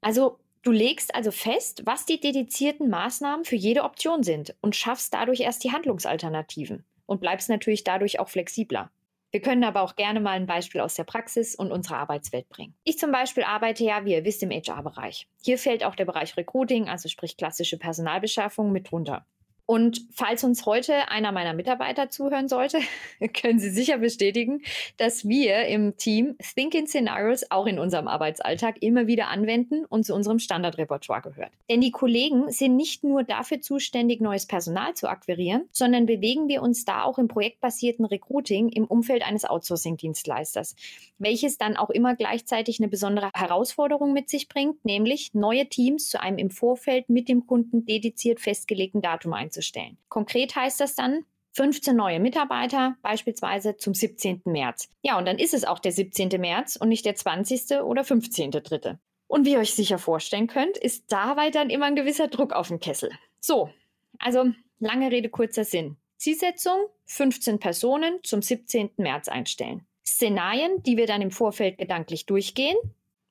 Also 0.00 0.38
du 0.62 0.72
legst 0.72 1.14
also 1.14 1.30
fest, 1.30 1.82
was 1.84 2.06
die 2.06 2.20
dedizierten 2.20 2.90
Maßnahmen 2.90 3.44
für 3.44 3.56
jede 3.56 3.84
Option 3.84 4.22
sind 4.22 4.54
und 4.60 4.76
schaffst 4.76 5.14
dadurch 5.14 5.40
erst 5.40 5.64
die 5.64 5.72
Handlungsalternativen 5.72 6.84
und 7.06 7.20
bleibst 7.20 7.48
natürlich 7.48 7.84
dadurch 7.84 8.18
auch 8.18 8.28
flexibler. 8.28 8.90
Wir 9.30 9.40
können 9.40 9.62
aber 9.62 9.82
auch 9.82 9.94
gerne 9.94 10.20
mal 10.20 10.32
ein 10.32 10.46
Beispiel 10.46 10.80
aus 10.80 10.94
der 10.94 11.04
Praxis 11.04 11.54
und 11.54 11.70
unserer 11.70 11.98
Arbeitswelt 11.98 12.48
bringen. 12.48 12.74
Ich 12.84 12.98
zum 12.98 13.12
Beispiel 13.12 13.44
arbeite 13.44 13.84
ja, 13.84 14.04
wie 14.04 14.12
ihr 14.12 14.24
wisst, 14.24 14.42
im 14.42 14.50
HR-Bereich. 14.50 15.28
Hier 15.42 15.58
fällt 15.58 15.84
auch 15.84 15.94
der 15.94 16.04
Bereich 16.04 16.36
Recruiting, 16.36 16.88
also 16.88 17.08
sprich 17.08 17.36
klassische 17.36 17.78
Personalbeschaffung, 17.78 18.72
mit 18.72 18.90
drunter. 18.90 19.24
Und 19.70 20.04
falls 20.10 20.42
uns 20.42 20.66
heute 20.66 21.10
einer 21.10 21.30
meiner 21.30 21.54
Mitarbeiter 21.54 22.10
zuhören 22.10 22.48
sollte, 22.48 22.80
können 23.40 23.60
Sie 23.60 23.70
sicher 23.70 23.98
bestätigen, 23.98 24.62
dass 24.96 25.28
wir 25.28 25.66
im 25.66 25.96
Team 25.96 26.34
Thinking 26.56 26.88
Scenarios 26.88 27.44
auch 27.52 27.66
in 27.66 27.78
unserem 27.78 28.08
Arbeitsalltag 28.08 28.82
immer 28.82 29.06
wieder 29.06 29.28
anwenden 29.28 29.84
und 29.84 30.04
zu 30.04 30.12
unserem 30.12 30.40
Standardrepertoire 30.40 31.22
gehört. 31.22 31.52
Denn 31.70 31.80
die 31.80 31.92
Kollegen 31.92 32.50
sind 32.50 32.74
nicht 32.74 33.04
nur 33.04 33.22
dafür 33.22 33.60
zuständig, 33.60 34.20
neues 34.20 34.46
Personal 34.46 34.94
zu 34.94 35.08
akquirieren, 35.08 35.68
sondern 35.70 36.04
bewegen 36.04 36.48
wir 36.48 36.62
uns 36.62 36.84
da 36.84 37.04
auch 37.04 37.18
im 37.18 37.28
projektbasierten 37.28 38.06
Recruiting 38.06 38.70
im 38.70 38.86
Umfeld 38.86 39.24
eines 39.24 39.44
Outsourcing-Dienstleisters, 39.44 40.74
welches 41.18 41.58
dann 41.58 41.76
auch 41.76 41.90
immer 41.90 42.16
gleichzeitig 42.16 42.80
eine 42.80 42.88
besondere 42.88 43.30
Herausforderung 43.34 44.14
mit 44.14 44.30
sich 44.30 44.48
bringt, 44.48 44.84
nämlich 44.84 45.32
neue 45.32 45.68
Teams 45.68 46.08
zu 46.08 46.20
einem 46.20 46.38
im 46.38 46.50
Vorfeld 46.50 47.08
mit 47.08 47.28
dem 47.28 47.46
Kunden 47.46 47.86
dediziert 47.86 48.40
festgelegten 48.40 49.00
Datum 49.00 49.32
einzustellen 49.32 49.59
einzustellen. 49.60 49.98
Konkret 50.08 50.56
heißt 50.56 50.80
das 50.80 50.94
dann, 50.94 51.24
15 51.52 51.96
neue 51.96 52.20
Mitarbeiter, 52.20 52.96
beispielsweise 53.02 53.76
zum 53.76 53.92
17. 53.92 54.42
März. 54.44 54.88
Ja, 55.02 55.18
und 55.18 55.26
dann 55.26 55.38
ist 55.38 55.52
es 55.52 55.64
auch 55.64 55.80
der 55.80 55.92
17. 55.92 56.28
März 56.40 56.76
und 56.76 56.88
nicht 56.88 57.04
der 57.04 57.16
20. 57.16 57.82
oder 57.82 58.02
15.3. 58.02 58.96
Und 59.26 59.46
wie 59.46 59.52
ihr 59.52 59.58
euch 59.58 59.74
sicher 59.74 59.98
vorstellen 59.98 60.46
könnt, 60.46 60.76
ist 60.76 61.12
dabei 61.12 61.50
dann 61.50 61.70
immer 61.70 61.86
ein 61.86 61.96
gewisser 61.96 62.28
Druck 62.28 62.52
auf 62.52 62.68
dem 62.68 62.78
Kessel. 62.78 63.10
So, 63.40 63.70
also 64.18 64.44
lange 64.78 65.10
Rede, 65.10 65.28
kurzer 65.28 65.64
Sinn. 65.64 65.96
Zielsetzung, 66.16 66.86
15 67.06 67.58
Personen 67.58 68.20
zum 68.22 68.42
17. 68.42 68.90
März 68.96 69.28
einstellen. 69.28 69.86
Szenarien, 70.06 70.82
die 70.84 70.96
wir 70.96 71.06
dann 71.06 71.22
im 71.22 71.30
Vorfeld 71.30 71.78
gedanklich 71.78 72.26
durchgehen, 72.26 72.76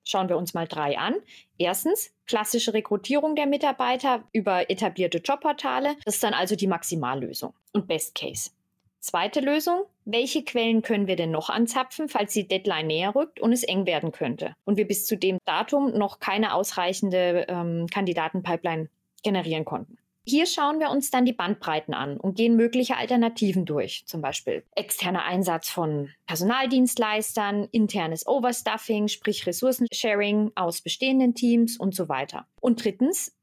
Schauen 0.04 0.30
wir 0.30 0.38
uns 0.38 0.54
mal 0.54 0.68
drei 0.68 0.98
an. 0.98 1.16
Erstens, 1.58 2.12
klassische 2.26 2.74
Rekrutierung 2.74 3.36
der 3.36 3.46
Mitarbeiter 3.46 4.24
über 4.32 4.70
etablierte 4.70 5.20
Jobportale. 5.20 5.96
Das 6.06 6.16
ist 6.16 6.24
dann 6.24 6.34
also 6.34 6.56
die 6.56 6.68
Maximallösung 6.68 7.54
und 7.74 7.88
Best 7.88 8.16
Case. 8.16 8.52
Zweite 9.00 9.40
Lösung, 9.40 9.84
welche 10.04 10.44
Quellen 10.44 10.82
können 10.82 11.08
wir 11.08 11.16
denn 11.16 11.32
noch 11.32 11.50
anzapfen, 11.50 12.10
falls 12.10 12.34
die 12.34 12.48
Deadline 12.48 12.88
näher 12.88 13.16
rückt 13.16 13.40
und 13.40 13.54
es 13.54 13.64
eng 13.64 13.86
werden 13.86 14.12
könnte 14.12 14.56
und 14.66 14.76
wir 14.78 14.88
bis 14.88 15.06
zu 15.06 15.16
dem 15.16 15.38
Datum 15.46 15.98
noch 15.98 16.20
keine 16.20 16.54
ausreichende 16.54 17.46
ähm, 17.48 17.88
Kandidatenpipeline 17.88 18.90
generieren 19.24 19.64
konnten. 19.64 19.98
Hier 20.30 20.46
schauen 20.46 20.80
wir 20.80 20.92
uns 20.92 21.10
dann 21.10 21.26
die 21.26 21.34
Bandbreiten 21.34 21.96
an 21.96 22.18
und 22.18 22.36
gehen 22.36 22.56
mögliche 22.56 22.98
Alternativen 22.98 23.66
durch, 23.66 24.04
zum 24.06 24.22
Beispiel 24.22 24.64
externer 24.76 25.24
Einsatz 25.24 25.72
von 25.72 26.12
Personaldienstleistern, 26.28 27.68
internes 27.72 28.28
Overstuffing, 28.28 29.08
sprich 29.08 29.48
Ressourcensharing 29.48 30.52
aus 30.54 30.82
bestehenden 30.82 31.34
Teams 31.34 31.78
und 31.80 31.96
so 31.96 32.10
weiter. 32.10 32.46
Und 32.62 32.84
drittens 32.84 33.36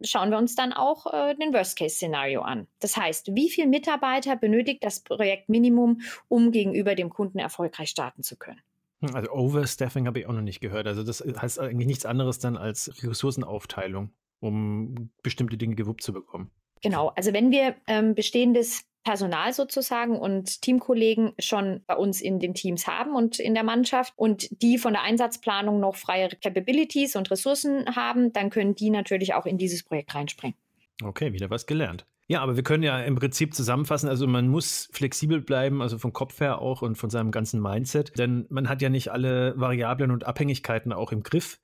schauen 0.00 0.30
wir 0.30 0.38
uns 0.38 0.54
dann 0.54 0.72
auch 0.72 1.12
äh, 1.12 1.34
den 1.34 1.52
Worst-Case-Szenario 1.52 2.42
an. 2.42 2.68
Das 2.78 2.96
heißt, 2.96 3.34
wie 3.34 3.50
viele 3.50 3.66
Mitarbeiter 3.66 4.36
benötigt 4.36 4.84
das 4.84 5.00
Projekt 5.00 5.48
Minimum, 5.48 6.02
um 6.28 6.52
gegenüber 6.52 6.94
dem 6.94 7.10
Kunden 7.10 7.40
erfolgreich 7.40 7.90
starten 7.90 8.22
zu 8.22 8.36
können? 8.36 8.60
Hm, 9.00 9.16
also 9.16 9.32
Overstaffing 9.32 10.06
habe 10.06 10.20
ich 10.20 10.26
auch 10.26 10.34
noch 10.34 10.42
nicht 10.42 10.60
gehört. 10.60 10.86
Also 10.86 11.02
das 11.02 11.18
heißt 11.20 11.58
eigentlich 11.58 11.88
nichts 11.88 12.06
anderes 12.06 12.38
dann 12.38 12.56
als 12.56 12.92
Ressourcenaufteilung 13.02 14.12
um 14.40 15.10
bestimmte 15.22 15.56
Dinge 15.56 15.74
gewuppt 15.74 16.02
zu 16.02 16.12
bekommen. 16.12 16.50
Genau, 16.82 17.08
also 17.16 17.32
wenn 17.32 17.50
wir 17.50 17.74
ähm, 17.86 18.14
bestehendes 18.14 18.84
Personal 19.04 19.52
sozusagen 19.52 20.18
und 20.18 20.60
Teamkollegen 20.60 21.32
schon 21.38 21.82
bei 21.86 21.94
uns 21.94 22.20
in 22.20 22.40
den 22.40 22.54
Teams 22.54 22.86
haben 22.86 23.14
und 23.14 23.38
in 23.38 23.54
der 23.54 23.64
Mannschaft 23.64 24.12
und 24.16 24.48
die 24.62 24.76
von 24.76 24.92
der 24.92 25.02
Einsatzplanung 25.02 25.80
noch 25.80 25.96
freie 25.96 26.28
Capabilities 26.28 27.16
und 27.16 27.30
Ressourcen 27.30 27.96
haben, 27.96 28.32
dann 28.32 28.50
können 28.50 28.74
die 28.74 28.90
natürlich 28.90 29.34
auch 29.34 29.46
in 29.46 29.56
dieses 29.56 29.82
Projekt 29.82 30.14
reinspringen. 30.14 30.56
Okay, 31.02 31.32
wieder 31.32 31.48
was 31.48 31.66
gelernt. 31.66 32.06
Ja, 32.26 32.42
aber 32.42 32.56
wir 32.56 32.62
können 32.62 32.82
ja 32.82 33.00
im 33.00 33.14
Prinzip 33.14 33.54
zusammenfassen, 33.54 34.10
also 34.10 34.26
man 34.26 34.48
muss 34.48 34.90
flexibel 34.92 35.40
bleiben, 35.40 35.80
also 35.80 35.96
vom 35.96 36.12
Kopf 36.12 36.40
her 36.40 36.60
auch 36.60 36.82
und 36.82 36.96
von 36.96 37.08
seinem 37.08 37.30
ganzen 37.30 37.62
Mindset, 37.62 38.18
denn 38.18 38.44
man 38.50 38.68
hat 38.68 38.82
ja 38.82 38.90
nicht 38.90 39.10
alle 39.10 39.54
Variablen 39.58 40.10
und 40.10 40.26
Abhängigkeiten 40.26 40.92
auch 40.92 41.12
im 41.12 41.22
Griff. 41.22 41.58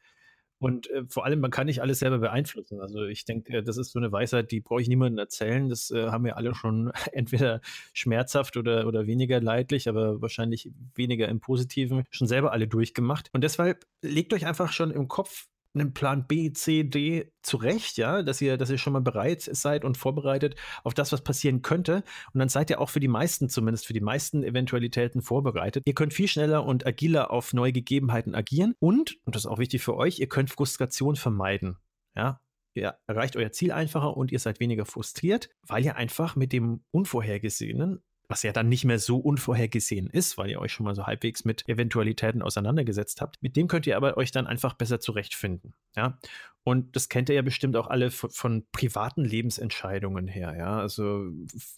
Und 0.58 0.88
äh, 0.90 1.04
vor 1.08 1.24
allem, 1.24 1.40
man 1.40 1.50
kann 1.50 1.66
nicht 1.66 1.82
alles 1.82 1.98
selber 1.98 2.18
beeinflussen. 2.18 2.80
Also 2.80 3.04
ich 3.04 3.24
denke, 3.24 3.62
das 3.62 3.76
ist 3.76 3.92
so 3.92 3.98
eine 3.98 4.12
Weisheit, 4.12 4.50
die 4.50 4.60
brauche 4.60 4.80
ich 4.80 4.88
niemandem 4.88 5.18
erzählen. 5.18 5.68
Das 5.68 5.90
äh, 5.90 6.08
haben 6.10 6.24
wir 6.24 6.36
alle 6.36 6.54
schon 6.54 6.92
entweder 7.12 7.60
schmerzhaft 7.92 8.56
oder, 8.56 8.86
oder 8.86 9.06
weniger 9.06 9.40
leidlich, 9.40 9.88
aber 9.88 10.22
wahrscheinlich 10.22 10.70
weniger 10.94 11.28
im 11.28 11.40
Positiven 11.40 12.04
schon 12.10 12.28
selber 12.28 12.52
alle 12.52 12.68
durchgemacht. 12.68 13.28
Und 13.32 13.44
deshalb 13.44 13.84
legt 14.00 14.32
euch 14.32 14.46
einfach 14.46 14.72
schon 14.72 14.90
im 14.90 15.08
Kopf 15.08 15.48
einen 15.74 15.92
Plan 15.92 16.26
B, 16.26 16.52
C, 16.52 16.84
D 16.84 17.32
zurecht, 17.42 17.96
ja, 17.96 18.22
dass 18.22 18.40
ihr, 18.40 18.56
dass 18.56 18.70
ihr 18.70 18.78
schon 18.78 18.92
mal 18.92 19.00
bereit 19.00 19.42
seid 19.42 19.84
und 19.84 19.96
vorbereitet 19.96 20.56
auf 20.82 20.94
das, 20.94 21.12
was 21.12 21.22
passieren 21.22 21.62
könnte. 21.62 22.04
Und 22.32 22.38
dann 22.38 22.48
seid 22.48 22.70
ihr 22.70 22.80
auch 22.80 22.90
für 22.90 23.00
die 23.00 23.08
meisten, 23.08 23.48
zumindest 23.48 23.86
für 23.86 23.92
die 23.92 24.00
meisten 24.00 24.42
Eventualitäten 24.44 25.22
vorbereitet. 25.22 25.82
Ihr 25.86 25.94
könnt 25.94 26.14
viel 26.14 26.28
schneller 26.28 26.64
und 26.64 26.86
agiler 26.86 27.30
auf 27.30 27.52
neue 27.52 27.72
Gegebenheiten 27.72 28.34
agieren 28.34 28.74
und, 28.78 29.16
und 29.24 29.34
das 29.34 29.44
ist 29.44 29.50
auch 29.50 29.58
wichtig 29.58 29.82
für 29.82 29.96
euch, 29.96 30.20
ihr 30.20 30.28
könnt 30.28 30.50
Frustration 30.50 31.16
vermeiden. 31.16 31.76
Ja, 32.16 32.40
ihr 32.74 32.96
erreicht 33.06 33.36
euer 33.36 33.52
Ziel 33.52 33.72
einfacher 33.72 34.16
und 34.16 34.32
ihr 34.32 34.38
seid 34.38 34.60
weniger 34.60 34.86
frustriert, 34.86 35.48
weil 35.66 35.84
ihr 35.84 35.96
einfach 35.96 36.36
mit 36.36 36.52
dem 36.52 36.84
Unvorhergesehenen 36.92 38.02
was 38.28 38.42
ja 38.42 38.52
dann 38.52 38.68
nicht 38.68 38.84
mehr 38.84 38.98
so 38.98 39.18
unvorhergesehen 39.18 40.08
ist, 40.08 40.38
weil 40.38 40.50
ihr 40.50 40.60
euch 40.60 40.72
schon 40.72 40.84
mal 40.84 40.94
so 40.94 41.06
halbwegs 41.06 41.44
mit 41.44 41.68
Eventualitäten 41.68 42.42
auseinandergesetzt 42.42 43.20
habt. 43.20 43.42
Mit 43.42 43.56
dem 43.56 43.68
könnt 43.68 43.86
ihr 43.86 43.96
aber 43.96 44.16
euch 44.16 44.30
dann 44.30 44.46
einfach 44.46 44.74
besser 44.74 45.00
zurechtfinden. 45.00 45.74
Ja. 45.96 46.18
Und 46.62 46.96
das 46.96 47.08
kennt 47.08 47.28
ihr 47.28 47.34
ja 47.34 47.42
bestimmt 47.42 47.76
auch 47.76 47.88
alle 47.88 48.10
von, 48.10 48.30
von 48.30 48.66
privaten 48.72 49.24
Lebensentscheidungen 49.24 50.26
her. 50.26 50.54
Ja. 50.56 50.78
Also 50.78 51.26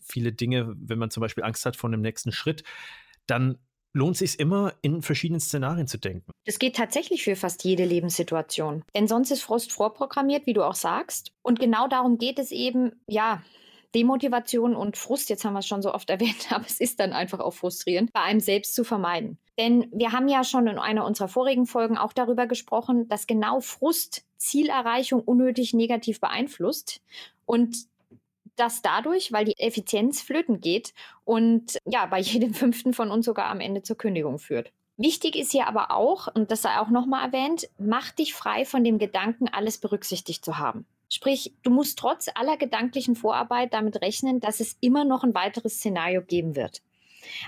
viele 0.04 0.32
Dinge, 0.32 0.72
wenn 0.76 0.98
man 0.98 1.10
zum 1.10 1.20
Beispiel 1.20 1.44
Angst 1.44 1.66
hat 1.66 1.76
vor 1.76 1.90
einem 1.90 2.02
nächsten 2.02 2.32
Schritt, 2.32 2.62
dann 3.26 3.58
lohnt 3.92 4.16
sich 4.16 4.38
immer, 4.38 4.74
in 4.82 5.02
verschiedenen 5.02 5.40
Szenarien 5.40 5.86
zu 5.86 5.98
denken. 5.98 6.30
Das 6.44 6.58
geht 6.58 6.76
tatsächlich 6.76 7.24
für 7.24 7.34
fast 7.34 7.64
jede 7.64 7.84
Lebenssituation. 7.84 8.84
Denn 8.94 9.08
sonst 9.08 9.30
ist 9.30 9.42
Frust 9.42 9.72
vorprogrammiert, 9.72 10.46
wie 10.46 10.52
du 10.52 10.62
auch 10.62 10.74
sagst. 10.74 11.32
Und 11.42 11.58
genau 11.58 11.88
darum 11.88 12.18
geht 12.18 12.38
es 12.38 12.52
eben, 12.52 12.92
ja, 13.08 13.42
Demotivation 13.96 14.76
und 14.76 14.96
Frust, 14.96 15.30
jetzt 15.30 15.44
haben 15.44 15.54
wir 15.54 15.60
es 15.60 15.66
schon 15.66 15.82
so 15.82 15.92
oft 15.92 16.10
erwähnt, 16.10 16.52
aber 16.52 16.66
es 16.66 16.80
ist 16.80 17.00
dann 17.00 17.12
einfach 17.12 17.40
auch 17.40 17.54
frustrierend, 17.54 18.12
bei 18.12 18.20
einem 18.20 18.40
selbst 18.40 18.74
zu 18.74 18.84
vermeiden. 18.84 19.38
Denn 19.58 19.88
wir 19.90 20.12
haben 20.12 20.28
ja 20.28 20.44
schon 20.44 20.66
in 20.66 20.78
einer 20.78 21.06
unserer 21.06 21.28
vorigen 21.28 21.66
Folgen 21.66 21.96
auch 21.96 22.12
darüber 22.12 22.46
gesprochen, 22.46 23.08
dass 23.08 23.26
genau 23.26 23.60
Frust 23.60 24.24
Zielerreichung 24.36 25.22
unnötig 25.22 25.72
negativ 25.72 26.20
beeinflusst 26.20 27.00
und 27.46 27.86
das 28.56 28.82
dadurch, 28.82 29.32
weil 29.32 29.44
die 29.44 29.58
Effizienz 29.58 30.22
flöten 30.22 30.60
geht 30.60 30.92
und 31.24 31.78
ja, 31.84 32.06
bei 32.06 32.20
jedem 32.20 32.54
fünften 32.54 32.92
von 32.92 33.10
uns 33.10 33.24
sogar 33.26 33.46
am 33.46 33.60
Ende 33.60 33.82
zur 33.82 33.96
Kündigung 33.96 34.38
führt. 34.38 34.72
Wichtig 34.98 35.36
ist 35.36 35.52
hier 35.52 35.68
aber 35.68 35.90
auch, 35.90 36.34
und 36.34 36.50
das 36.50 36.62
sei 36.62 36.78
auch 36.78 36.88
nochmal 36.88 37.26
erwähnt, 37.26 37.68
mach 37.78 38.12
dich 38.12 38.32
frei 38.32 38.64
von 38.64 38.82
dem 38.82 38.98
Gedanken, 38.98 39.46
alles 39.48 39.76
berücksichtigt 39.76 40.42
zu 40.42 40.58
haben. 40.58 40.86
Sprich, 41.08 41.54
du 41.62 41.70
musst 41.70 41.98
trotz 41.98 42.28
aller 42.34 42.56
gedanklichen 42.56 43.14
Vorarbeit 43.14 43.72
damit 43.72 44.00
rechnen, 44.02 44.40
dass 44.40 44.60
es 44.60 44.76
immer 44.80 45.04
noch 45.04 45.22
ein 45.22 45.34
weiteres 45.34 45.74
Szenario 45.74 46.22
geben 46.22 46.56
wird. 46.56 46.82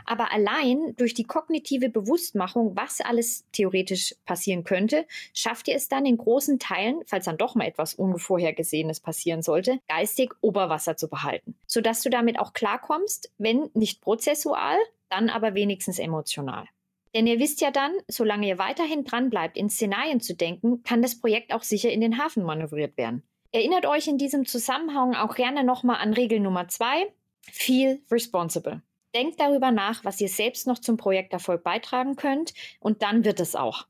Aber 0.05 0.33
allein 0.33 0.95
durch 0.97 1.15
die 1.15 1.25
kognitive 1.25 1.89
Bewusstmachung, 1.89 2.77
was 2.77 3.01
alles 3.01 3.45
theoretisch 3.53 4.15
passieren 4.25 4.65
könnte, 4.65 5.07
schafft 5.33 5.69
ihr 5.69 5.77
es 5.77 5.89
dann 5.89 6.07
in 6.07 6.19
großen 6.19 6.59
Teilen, 6.59 7.03
falls 7.07 7.27
dann 7.27 7.39
doch 7.39 7.55
mal 7.55 7.67
etwas 7.67 7.95
Unvorhergesehenes 7.95 9.01
passieren 9.01 9.43
sollte, 9.43 9.81
geistig 9.89 10.35
Oberwasser 10.41 10.97
zu 10.97 11.09
behalten, 11.09 11.55
sodass 11.67 12.03
du 12.03 12.11
damit 12.11 12.39
auch 12.39 12.53
klarkommst, 12.53 13.33
wenn 13.39 13.71
nicht 13.75 14.01
prozessual, 14.01 14.77
dann 15.09 15.31
aber 15.31 15.55
wenigstens 15.55 15.99
emotional. 15.99 16.67
Denn 17.15 17.27
ihr 17.27 17.39
wisst 17.39 17.61
ja 17.63 17.71
dann, 17.71 17.93
solange 18.07 18.47
ihr 18.47 18.59
weiterhin 18.59 19.05
dran 19.05 19.31
bleibt, 19.31 19.57
in 19.57 19.71
Szenarien 19.71 20.21
zu 20.21 20.35
denken, 20.37 20.83
kann 20.83 21.01
das 21.01 21.19
Projekt 21.19 21.55
auch 21.55 21.63
sicher 21.63 21.91
in 21.91 22.03
den 22.03 22.19
Hafen 22.19 22.43
manövriert 22.43 22.97
werden. 22.99 23.23
Erinnert 23.53 23.87
euch 23.87 24.09
in 24.09 24.19
diesem 24.19 24.45
Zusammenhang 24.45 25.15
auch 25.15 25.35
gerne 25.35 25.65
nochmal 25.65 25.97
an 25.97 26.13
Regel 26.13 26.41
Nummer 26.41 26.69
zwei. 26.69 27.13
Feel 27.43 28.03
responsible. 28.11 28.83
Denkt 29.15 29.41
darüber 29.41 29.71
nach, 29.71 30.05
was 30.05 30.21
ihr 30.21 30.29
selbst 30.29 30.67
noch 30.67 30.79
zum 30.79 30.99
Projekterfolg 30.99 31.65
beitragen 31.65 32.17
könnt 32.17 32.53
und 32.79 33.03
dann 33.03 33.25
wird 33.25 33.41
es 33.41 33.57
auch. 33.57 33.87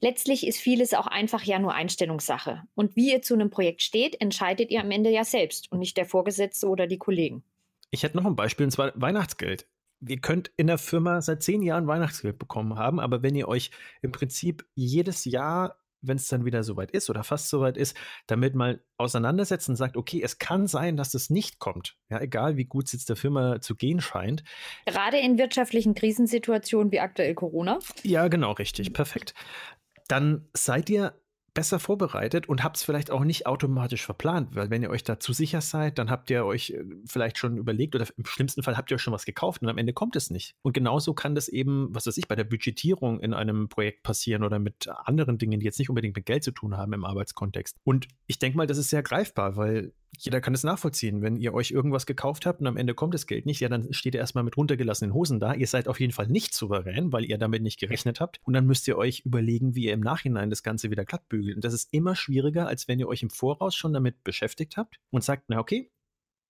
Letztlich 0.00 0.46
ist 0.46 0.58
vieles 0.58 0.92
auch 0.92 1.06
einfach 1.06 1.42
ja 1.44 1.58
nur 1.58 1.72
Einstellungssache. 1.72 2.64
Und 2.74 2.96
wie 2.96 3.12
ihr 3.12 3.22
zu 3.22 3.34
einem 3.34 3.50
Projekt 3.50 3.82
steht, 3.82 4.20
entscheidet 4.20 4.70
ihr 4.70 4.80
am 4.80 4.90
Ende 4.90 5.10
ja 5.10 5.24
selbst 5.24 5.70
und 5.70 5.78
nicht 5.78 5.96
der 5.96 6.04
Vorgesetzte 6.04 6.68
oder 6.68 6.86
die 6.86 6.98
Kollegen. 6.98 7.44
Ich 7.90 8.02
hätte 8.02 8.16
noch 8.16 8.26
ein 8.26 8.36
Beispiel, 8.36 8.64
und 8.64 8.72
zwar 8.72 8.92
Weihnachtsgeld. 8.96 9.68
Ihr 10.06 10.20
könnt 10.20 10.50
in 10.56 10.66
der 10.66 10.78
Firma 10.78 11.22
seit 11.22 11.42
zehn 11.42 11.62
Jahren 11.62 11.86
Weihnachtsgeld 11.86 12.38
bekommen 12.38 12.76
haben, 12.76 13.00
aber 13.00 13.22
wenn 13.22 13.36
ihr 13.36 13.48
euch 13.48 13.70
im 14.02 14.12
Prinzip 14.12 14.66
jedes 14.74 15.24
Jahr 15.24 15.78
wenn 16.06 16.16
es 16.16 16.28
dann 16.28 16.44
wieder 16.44 16.62
soweit 16.62 16.90
ist 16.90 17.10
oder 17.10 17.24
fast 17.24 17.48
soweit 17.48 17.76
ist, 17.76 17.96
damit 18.26 18.54
mal 18.54 18.82
auseinandersetzen 18.98 19.72
und 19.72 19.76
sagt, 19.76 19.96
okay, 19.96 20.22
es 20.22 20.38
kann 20.38 20.66
sein, 20.66 20.96
dass 20.96 21.10
das 21.10 21.30
nicht 21.30 21.58
kommt. 21.58 21.96
Ja, 22.08 22.20
egal 22.20 22.56
wie 22.56 22.64
gut 22.64 22.86
es 22.86 22.92
jetzt 22.92 23.08
der 23.08 23.16
Firma 23.16 23.60
zu 23.60 23.74
gehen 23.74 24.00
scheint. 24.00 24.44
Gerade 24.86 25.18
in 25.18 25.38
wirtschaftlichen 25.38 25.94
Krisensituationen 25.94 26.92
wie 26.92 27.00
aktuell 27.00 27.34
Corona. 27.34 27.78
Ja, 28.02 28.28
genau, 28.28 28.52
richtig, 28.52 28.92
perfekt. 28.92 29.34
Dann 30.08 30.48
seid 30.52 30.90
ihr 30.90 31.14
besser 31.54 31.78
vorbereitet 31.78 32.48
und 32.48 32.62
habt 32.62 32.76
es 32.76 32.82
vielleicht 32.82 33.10
auch 33.10 33.24
nicht 33.24 33.46
automatisch 33.46 34.04
verplant, 34.04 34.54
weil 34.54 34.70
wenn 34.70 34.82
ihr 34.82 34.90
euch 34.90 35.04
da 35.04 35.20
zu 35.20 35.32
sicher 35.32 35.60
seid, 35.60 35.98
dann 35.98 36.10
habt 36.10 36.28
ihr 36.30 36.44
euch 36.44 36.70
äh, 36.70 36.84
vielleicht 37.06 37.38
schon 37.38 37.56
überlegt 37.56 37.94
oder 37.94 38.06
im 38.16 38.26
schlimmsten 38.26 38.62
Fall 38.62 38.76
habt 38.76 38.90
ihr 38.90 38.96
euch 38.96 39.02
schon 39.02 39.14
was 39.14 39.24
gekauft 39.24 39.62
und 39.62 39.68
am 39.68 39.78
Ende 39.78 39.92
kommt 39.92 40.16
es 40.16 40.30
nicht. 40.30 40.56
Und 40.62 40.72
genauso 40.72 41.14
kann 41.14 41.34
das 41.34 41.48
eben, 41.48 41.88
was 41.94 42.06
weiß 42.06 42.16
ich, 42.16 42.28
bei 42.28 42.36
der 42.36 42.44
Budgetierung 42.44 43.20
in 43.20 43.32
einem 43.32 43.68
Projekt 43.68 44.02
passieren 44.02 44.42
oder 44.42 44.58
mit 44.58 44.88
anderen 44.88 45.38
Dingen, 45.38 45.60
die 45.60 45.66
jetzt 45.66 45.78
nicht 45.78 45.88
unbedingt 45.88 46.16
mit 46.16 46.26
Geld 46.26 46.44
zu 46.44 46.50
tun 46.50 46.76
haben 46.76 46.92
im 46.92 47.04
Arbeitskontext. 47.04 47.78
Und 47.84 48.08
ich 48.26 48.38
denke 48.38 48.56
mal, 48.56 48.66
das 48.66 48.78
ist 48.78 48.90
sehr 48.90 49.02
greifbar, 49.02 49.56
weil 49.56 49.92
jeder 50.18 50.40
kann 50.40 50.54
es 50.54 50.64
nachvollziehen. 50.64 51.22
Wenn 51.22 51.36
ihr 51.36 51.54
euch 51.54 51.70
irgendwas 51.70 52.06
gekauft 52.06 52.46
habt 52.46 52.60
und 52.60 52.66
am 52.66 52.76
Ende 52.76 52.94
kommt 52.94 53.14
das 53.14 53.26
Geld 53.26 53.46
nicht, 53.46 53.60
ja, 53.60 53.68
dann 53.68 53.92
steht 53.92 54.14
ihr 54.14 54.20
erstmal 54.20 54.44
mit 54.44 54.56
runtergelassenen 54.56 55.14
Hosen 55.14 55.40
da. 55.40 55.54
Ihr 55.54 55.66
seid 55.66 55.88
auf 55.88 56.00
jeden 56.00 56.12
Fall 56.12 56.28
nicht 56.28 56.54
souverän, 56.54 57.12
weil 57.12 57.24
ihr 57.24 57.38
damit 57.38 57.62
nicht 57.62 57.80
gerechnet 57.80 58.20
habt. 58.20 58.40
Und 58.44 58.54
dann 58.54 58.66
müsst 58.66 58.88
ihr 58.88 58.96
euch 58.96 59.20
überlegen, 59.20 59.74
wie 59.74 59.86
ihr 59.86 59.92
im 59.92 60.00
Nachhinein 60.00 60.50
das 60.50 60.62
Ganze 60.62 60.90
wieder 60.90 61.04
glatt 61.04 61.28
bügelt. 61.28 61.56
Und 61.56 61.64
das 61.64 61.74
ist 61.74 61.92
immer 61.92 62.16
schwieriger, 62.16 62.66
als 62.66 62.88
wenn 62.88 62.98
ihr 62.98 63.08
euch 63.08 63.22
im 63.22 63.30
Voraus 63.30 63.74
schon 63.74 63.92
damit 63.92 64.24
beschäftigt 64.24 64.76
habt 64.76 64.98
und 65.10 65.24
sagt, 65.24 65.44
na 65.48 65.58
okay, 65.58 65.90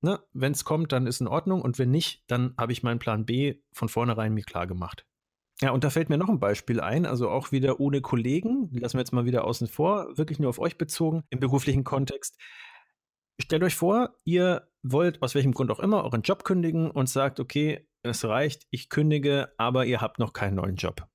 ne, 0.00 0.20
wenn 0.32 0.52
es 0.52 0.64
kommt, 0.64 0.92
dann 0.92 1.06
ist 1.06 1.20
in 1.20 1.28
Ordnung. 1.28 1.62
Und 1.62 1.78
wenn 1.78 1.90
nicht, 1.90 2.24
dann 2.26 2.54
habe 2.58 2.72
ich 2.72 2.82
meinen 2.82 2.98
Plan 2.98 3.24
B 3.24 3.56
von 3.72 3.88
vornherein 3.88 4.34
mir 4.34 4.44
klar 4.44 4.66
gemacht. 4.66 5.06
Ja, 5.60 5.70
und 5.70 5.84
da 5.84 5.90
fällt 5.90 6.08
mir 6.08 6.18
noch 6.18 6.28
ein 6.28 6.40
Beispiel 6.40 6.80
ein, 6.80 7.06
also 7.06 7.30
auch 7.30 7.52
wieder 7.52 7.78
ohne 7.78 8.00
Kollegen, 8.00 8.68
lassen 8.72 8.94
wir 8.94 9.00
jetzt 9.00 9.12
mal 9.12 9.24
wieder 9.24 9.44
außen 9.44 9.68
vor, 9.68 10.08
wirklich 10.18 10.40
nur 10.40 10.50
auf 10.50 10.58
euch 10.58 10.76
bezogen 10.78 11.22
im 11.30 11.38
beruflichen 11.38 11.84
Kontext. 11.84 12.36
Stellt 13.40 13.62
euch 13.62 13.74
vor, 13.74 14.16
ihr 14.24 14.68
wollt 14.82 15.22
aus 15.22 15.34
welchem 15.34 15.52
Grund 15.52 15.70
auch 15.70 15.80
immer 15.80 16.04
euren 16.04 16.22
Job 16.22 16.44
kündigen 16.44 16.90
und 16.90 17.08
sagt, 17.08 17.40
okay, 17.40 17.86
es 18.02 18.24
reicht, 18.24 18.66
ich 18.70 18.90
kündige, 18.90 19.52
aber 19.56 19.86
ihr 19.86 20.00
habt 20.00 20.18
noch 20.18 20.32
keinen 20.32 20.56
neuen 20.56 20.76
Job. 20.76 21.08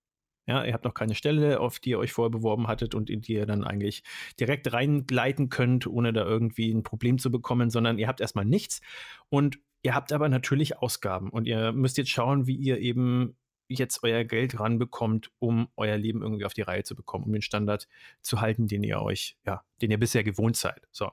Ja, 0.48 0.66
ihr 0.66 0.74
habt 0.74 0.86
noch 0.86 0.96
keine 0.96 1.14
Stelle, 1.14 1.60
auf 1.60 1.80
die 1.80 1.92
ihr 1.92 2.00
euch 2.00 2.12
vorher 2.12 2.32
beworben 2.32 2.68
hattet 2.68 2.96
und 2.96 3.10
in 3.12 3.22
die 3.22 3.34
ihr 3.34 3.46
dann 3.46 3.64
eigentlich 3.64 4.04
direkt 4.40 4.74
reingleiten 4.74 5.50
könnt, 5.50 5.86
ohne 5.86 6.12
da 6.12 6.26
irgendwie 6.26 6.72
ein 6.72 6.82
Problem 6.82 7.20
zu 7.20 7.30
bekommen, 7.30 7.70
sondern 7.70 8.00
ihr 8.00 8.08
habt 8.08 8.20
erstmal 8.20 8.46
nichts. 8.46 8.82
Und 9.30 9.60
Ihr 9.82 9.96
habt 9.96 10.12
aber 10.12 10.28
natürlich 10.28 10.78
Ausgaben 10.78 11.30
und 11.30 11.48
ihr 11.48 11.72
müsst 11.72 11.98
jetzt 11.98 12.10
schauen, 12.10 12.48
wie 12.48 12.56
ihr 12.56 12.80
eben 12.80 13.38
jetzt 13.70 14.04
euer 14.04 14.26
Geld 14.26 14.60
ranbekommt, 14.60 15.32
um 15.40 15.70
euer 15.78 15.98
Leben 15.98 16.22
irgendwie 16.22 16.46
auf 16.46 16.54
die 16.54 16.64
Reihe 16.64 16.84
zu 16.84 16.96
bekommen, 16.96 17.26
um 17.26 17.32
den 17.32 17.42
Standard 17.42 17.88
zu 18.22 18.42
halten, 18.42 18.68
den 18.68 18.84
ihr 18.84 19.02
euch, 19.02 19.38
ja, 19.46 19.64
den 19.82 19.92
ihr 19.92 20.00
bisher 20.00 20.24
gewohnt 20.24 20.58
seid. 20.58 20.88
So. 20.92 21.12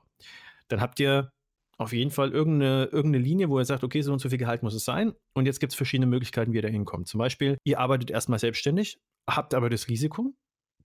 Dann 0.69 0.81
habt 0.81 0.99
ihr 0.99 1.31
auf 1.77 1.93
jeden 1.93 2.11
Fall 2.11 2.31
irgendeine, 2.31 2.85
irgendeine 2.85 3.23
Linie, 3.23 3.49
wo 3.49 3.59
ihr 3.59 3.65
sagt, 3.65 3.83
okay, 3.83 4.01
so 4.01 4.11
und 4.11 4.19
so 4.19 4.29
viel 4.29 4.39
Gehalt 4.39 4.63
muss 4.63 4.73
es 4.73 4.83
sein. 4.83 5.13
Und 5.35 5.45
jetzt 5.45 5.59
gibt 5.59 5.73
es 5.73 5.77
verschiedene 5.77 6.07
Möglichkeiten, 6.07 6.51
wie 6.51 6.57
ihr 6.57 6.63
da 6.63 6.67
hinkommt. 6.67 7.07
Zum 7.07 7.19
Beispiel, 7.19 7.57
ihr 7.63 7.79
arbeitet 7.79 8.09
erstmal 8.09 8.39
selbstständig, 8.39 8.97
habt 9.29 9.53
aber 9.53 9.69
das 9.69 9.87
Risiko. 9.87 10.33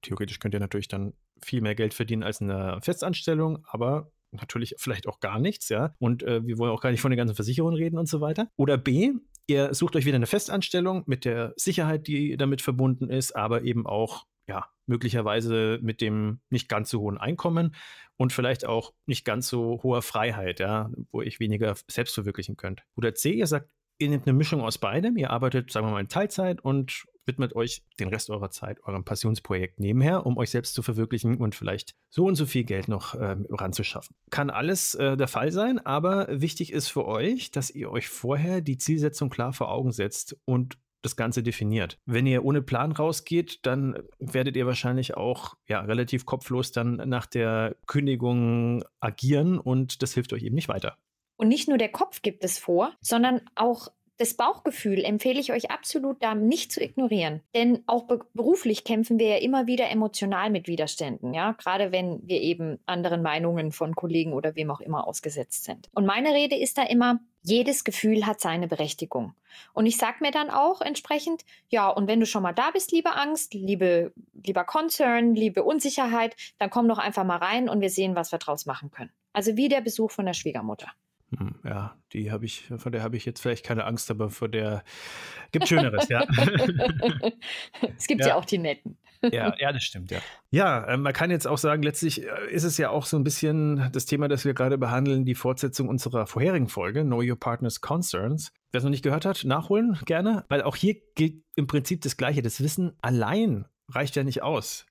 Theoretisch 0.02 0.38
könnt 0.38 0.54
ihr 0.54 0.60
natürlich 0.60 0.88
dann 0.88 1.14
viel 1.42 1.62
mehr 1.62 1.74
Geld 1.74 1.94
verdienen 1.94 2.22
als 2.22 2.40
in 2.40 2.50
einer 2.50 2.82
Festanstellung, 2.82 3.64
aber 3.64 4.10
natürlich 4.32 4.74
vielleicht 4.78 5.06
auch 5.06 5.20
gar 5.20 5.38
nichts, 5.38 5.68
ja. 5.68 5.94
Und 5.98 6.22
äh, 6.22 6.44
wir 6.46 6.58
wollen 6.58 6.72
auch 6.72 6.80
gar 6.80 6.90
nicht 6.90 7.00
von 7.00 7.10
den 7.10 7.18
ganzen 7.18 7.34
Versicherungen 7.34 7.76
reden 7.76 7.98
und 7.98 8.08
so 8.08 8.20
weiter. 8.20 8.48
Oder 8.56 8.78
B, 8.78 9.12
ihr 9.46 9.74
sucht 9.74 9.96
euch 9.96 10.04
wieder 10.04 10.16
eine 10.16 10.26
Festanstellung 10.26 11.04
mit 11.06 11.24
der 11.24 11.54
Sicherheit, 11.56 12.06
die 12.06 12.36
damit 12.36 12.62
verbunden 12.62 13.10
ist, 13.10 13.36
aber 13.36 13.62
eben 13.62 13.86
auch, 13.86 14.24
ja, 14.48 14.68
möglicherweise 14.86 15.78
mit 15.82 16.00
dem 16.00 16.40
nicht 16.50 16.68
ganz 16.68 16.90
so 16.90 17.00
hohen 17.00 17.18
Einkommen 17.18 17.74
und 18.16 18.32
vielleicht 18.32 18.66
auch 18.66 18.92
nicht 19.06 19.24
ganz 19.24 19.48
so 19.48 19.80
hoher 19.82 20.02
Freiheit, 20.02 20.60
ja, 20.60 20.90
wo 21.10 21.22
ich 21.22 21.40
weniger 21.40 21.74
selbst 21.88 22.14
verwirklichen 22.14 22.56
könnt. 22.56 22.82
Oder 22.96 23.14
C, 23.14 23.32
ihr 23.32 23.46
sagt, 23.46 23.68
ihr 23.98 24.08
nehmt 24.08 24.26
eine 24.26 24.36
Mischung 24.36 24.60
aus 24.60 24.78
beidem, 24.78 25.16
ihr 25.16 25.30
arbeitet, 25.30 25.70
sagen 25.70 25.86
wir 25.86 25.92
mal, 25.92 26.00
in 26.00 26.08
Teilzeit 26.08 26.60
und 26.60 27.04
widmet 27.24 27.54
euch 27.54 27.84
den 28.00 28.08
Rest 28.08 28.30
eurer 28.30 28.50
Zeit 28.50 28.82
eurem 28.84 29.04
Passionsprojekt 29.04 29.78
nebenher, 29.78 30.26
um 30.26 30.36
euch 30.36 30.50
selbst 30.50 30.74
zu 30.74 30.82
verwirklichen 30.82 31.36
und 31.36 31.54
vielleicht 31.54 31.94
so 32.10 32.26
und 32.26 32.34
so 32.34 32.46
viel 32.46 32.64
Geld 32.64 32.88
noch 32.88 33.14
ähm, 33.14 33.46
ranzuschaffen. 33.48 34.16
Kann 34.30 34.50
alles 34.50 34.94
äh, 34.96 35.16
der 35.16 35.28
Fall 35.28 35.52
sein, 35.52 35.78
aber 35.78 36.26
wichtig 36.28 36.72
ist 36.72 36.88
für 36.88 37.06
euch, 37.06 37.50
dass 37.50 37.70
ihr 37.70 37.90
euch 37.90 38.08
vorher 38.08 38.60
die 38.60 38.76
Zielsetzung 38.76 39.30
klar 39.30 39.52
vor 39.52 39.70
Augen 39.70 39.92
setzt 39.92 40.36
und 40.44 40.78
das 41.02 41.16
Ganze 41.16 41.42
definiert. 41.42 41.98
Wenn 42.06 42.26
ihr 42.26 42.44
ohne 42.44 42.62
Plan 42.62 42.92
rausgeht, 42.92 43.60
dann 43.66 44.02
werdet 44.18 44.56
ihr 44.56 44.66
wahrscheinlich 44.66 45.16
auch 45.16 45.54
ja, 45.68 45.80
relativ 45.80 46.24
kopflos 46.26 46.72
dann 46.72 46.96
nach 47.08 47.26
der 47.26 47.76
Kündigung 47.86 48.84
agieren 49.00 49.58
und 49.58 50.02
das 50.02 50.14
hilft 50.14 50.32
euch 50.32 50.42
eben 50.42 50.54
nicht 50.54 50.68
weiter. 50.68 50.96
Und 51.36 51.48
nicht 51.48 51.68
nur 51.68 51.78
der 51.78 51.90
Kopf 51.90 52.22
gibt 52.22 52.44
es 52.44 52.58
vor, 52.58 52.92
sondern 53.00 53.40
auch 53.54 53.88
das 54.18 54.34
Bauchgefühl 54.34 55.04
empfehle 55.04 55.40
ich 55.40 55.52
euch 55.52 55.70
absolut 55.70 56.22
da 56.22 56.34
nicht 56.34 56.70
zu 56.70 56.80
ignorieren. 56.80 57.40
Denn 57.54 57.82
auch 57.86 58.04
be 58.04 58.20
beruflich 58.34 58.84
kämpfen 58.84 59.18
wir 59.18 59.28
ja 59.28 59.36
immer 59.38 59.66
wieder 59.66 59.90
emotional 59.90 60.50
mit 60.50 60.68
Widerständen, 60.68 61.34
ja, 61.34 61.52
gerade 61.52 61.90
wenn 61.90 62.20
wir 62.22 62.40
eben 62.40 62.78
anderen 62.86 63.22
Meinungen 63.22 63.72
von 63.72 63.96
Kollegen 63.96 64.32
oder 64.32 64.54
wem 64.54 64.70
auch 64.70 64.80
immer 64.80 65.06
ausgesetzt 65.06 65.64
sind. 65.64 65.88
Und 65.92 66.06
meine 66.06 66.32
Rede 66.34 66.56
ist 66.56 66.78
da 66.78 66.84
immer, 66.84 67.18
jedes 67.42 67.84
Gefühl 67.84 68.26
hat 68.26 68.40
seine 68.40 68.68
Berechtigung. 68.68 69.34
Und 69.72 69.86
ich 69.86 69.96
sage 69.96 70.18
mir 70.20 70.30
dann 70.30 70.50
auch 70.50 70.80
entsprechend, 70.80 71.44
ja, 71.68 71.88
und 71.88 72.06
wenn 72.06 72.20
du 72.20 72.26
schon 72.26 72.42
mal 72.42 72.52
da 72.52 72.70
bist, 72.70 72.92
liebe 72.92 73.14
Angst, 73.14 73.54
liebe, 73.54 74.12
lieber 74.32 74.64
Concern, 74.64 75.34
liebe 75.34 75.62
Unsicherheit, 75.62 76.36
dann 76.58 76.70
komm 76.70 76.88
doch 76.88 76.98
einfach 76.98 77.24
mal 77.24 77.36
rein 77.36 77.68
und 77.68 77.80
wir 77.80 77.90
sehen, 77.90 78.14
was 78.14 78.32
wir 78.32 78.38
draus 78.38 78.66
machen 78.66 78.90
können. 78.90 79.10
Also 79.32 79.56
wie 79.56 79.68
der 79.68 79.80
Besuch 79.80 80.10
von 80.10 80.26
der 80.26 80.34
Schwiegermutter. 80.34 80.88
Hm, 81.36 81.54
ja, 81.64 81.96
die 82.12 82.30
habe 82.30 82.44
ich, 82.44 82.66
von 82.76 82.92
der 82.92 83.02
habe 83.02 83.16
ich 83.16 83.24
jetzt 83.24 83.40
vielleicht 83.40 83.64
keine 83.64 83.84
Angst, 83.84 84.10
aber 84.10 84.30
vor 84.30 84.48
der 84.48 84.84
gibt 85.50 85.66
Schöneres, 85.66 86.08
ja. 86.08 86.26
es 87.96 88.06
gibt 88.06 88.20
ja. 88.20 88.28
ja. 88.28 88.34
auch 88.36 88.44
die 88.44 88.58
netten. 88.58 88.98
Ja, 89.30 89.54
ja, 89.58 89.72
das 89.72 89.82
stimmt, 89.82 90.10
ja. 90.10 90.20
Ja, 90.50 90.84
äh, 90.84 90.96
man 90.96 91.12
kann 91.12 91.30
jetzt 91.30 91.46
auch 91.46 91.58
sagen, 91.58 91.82
letztlich 91.82 92.24
äh, 92.24 92.50
ist 92.50 92.64
es 92.64 92.78
ja 92.78 92.90
auch 92.90 93.06
so 93.06 93.16
ein 93.16 93.24
bisschen 93.24 93.90
das 93.92 94.06
Thema, 94.06 94.28
das 94.28 94.44
wir 94.44 94.54
gerade 94.54 94.78
behandeln, 94.78 95.24
die 95.24 95.34
Fortsetzung 95.34 95.88
unserer 95.88 96.26
vorherigen 96.26 96.68
Folge, 96.68 97.02
Know 97.04 97.22
Your 97.22 97.38
Partner's 97.38 97.80
Concerns. 97.80 98.52
Wer 98.72 98.78
es 98.78 98.84
noch 98.84 98.90
nicht 98.90 99.04
gehört 99.04 99.24
hat, 99.24 99.44
nachholen 99.44 99.98
gerne, 100.06 100.44
weil 100.48 100.62
auch 100.62 100.76
hier 100.76 100.96
gilt 101.14 101.42
im 101.54 101.66
Prinzip 101.66 102.00
das 102.02 102.16
Gleiche. 102.16 102.42
Das 102.42 102.60
Wissen 102.60 102.92
allein 103.02 103.66
reicht 103.88 104.16
ja 104.16 104.24
nicht 104.24 104.42
aus. 104.42 104.86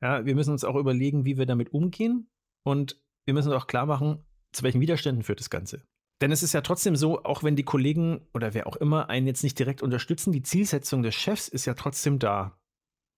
Ja, 0.00 0.24
wir 0.24 0.34
müssen 0.34 0.52
uns 0.52 0.64
auch 0.64 0.76
überlegen, 0.76 1.24
wie 1.24 1.38
wir 1.38 1.46
damit 1.46 1.72
umgehen 1.72 2.28
und 2.64 3.00
wir 3.24 3.34
müssen 3.34 3.52
uns 3.52 3.62
auch 3.62 3.66
klar 3.66 3.86
machen, 3.86 4.24
zu 4.52 4.62
welchen 4.62 4.80
Widerständen 4.80 5.22
führt 5.22 5.40
das 5.40 5.50
Ganze? 5.50 5.82
Denn 6.20 6.32
es 6.32 6.42
ist 6.42 6.54
ja 6.54 6.62
trotzdem 6.62 6.96
so, 6.96 7.24
auch 7.24 7.42
wenn 7.42 7.56
die 7.56 7.62
Kollegen 7.62 8.26
oder 8.32 8.54
wer 8.54 8.66
auch 8.66 8.76
immer 8.76 9.10
einen 9.10 9.26
jetzt 9.26 9.42
nicht 9.42 9.58
direkt 9.58 9.82
unterstützen, 9.82 10.32
die 10.32 10.42
Zielsetzung 10.42 11.02
des 11.02 11.14
Chefs 11.14 11.48
ist 11.48 11.66
ja 11.66 11.74
trotzdem 11.74 12.18
da. 12.18 12.58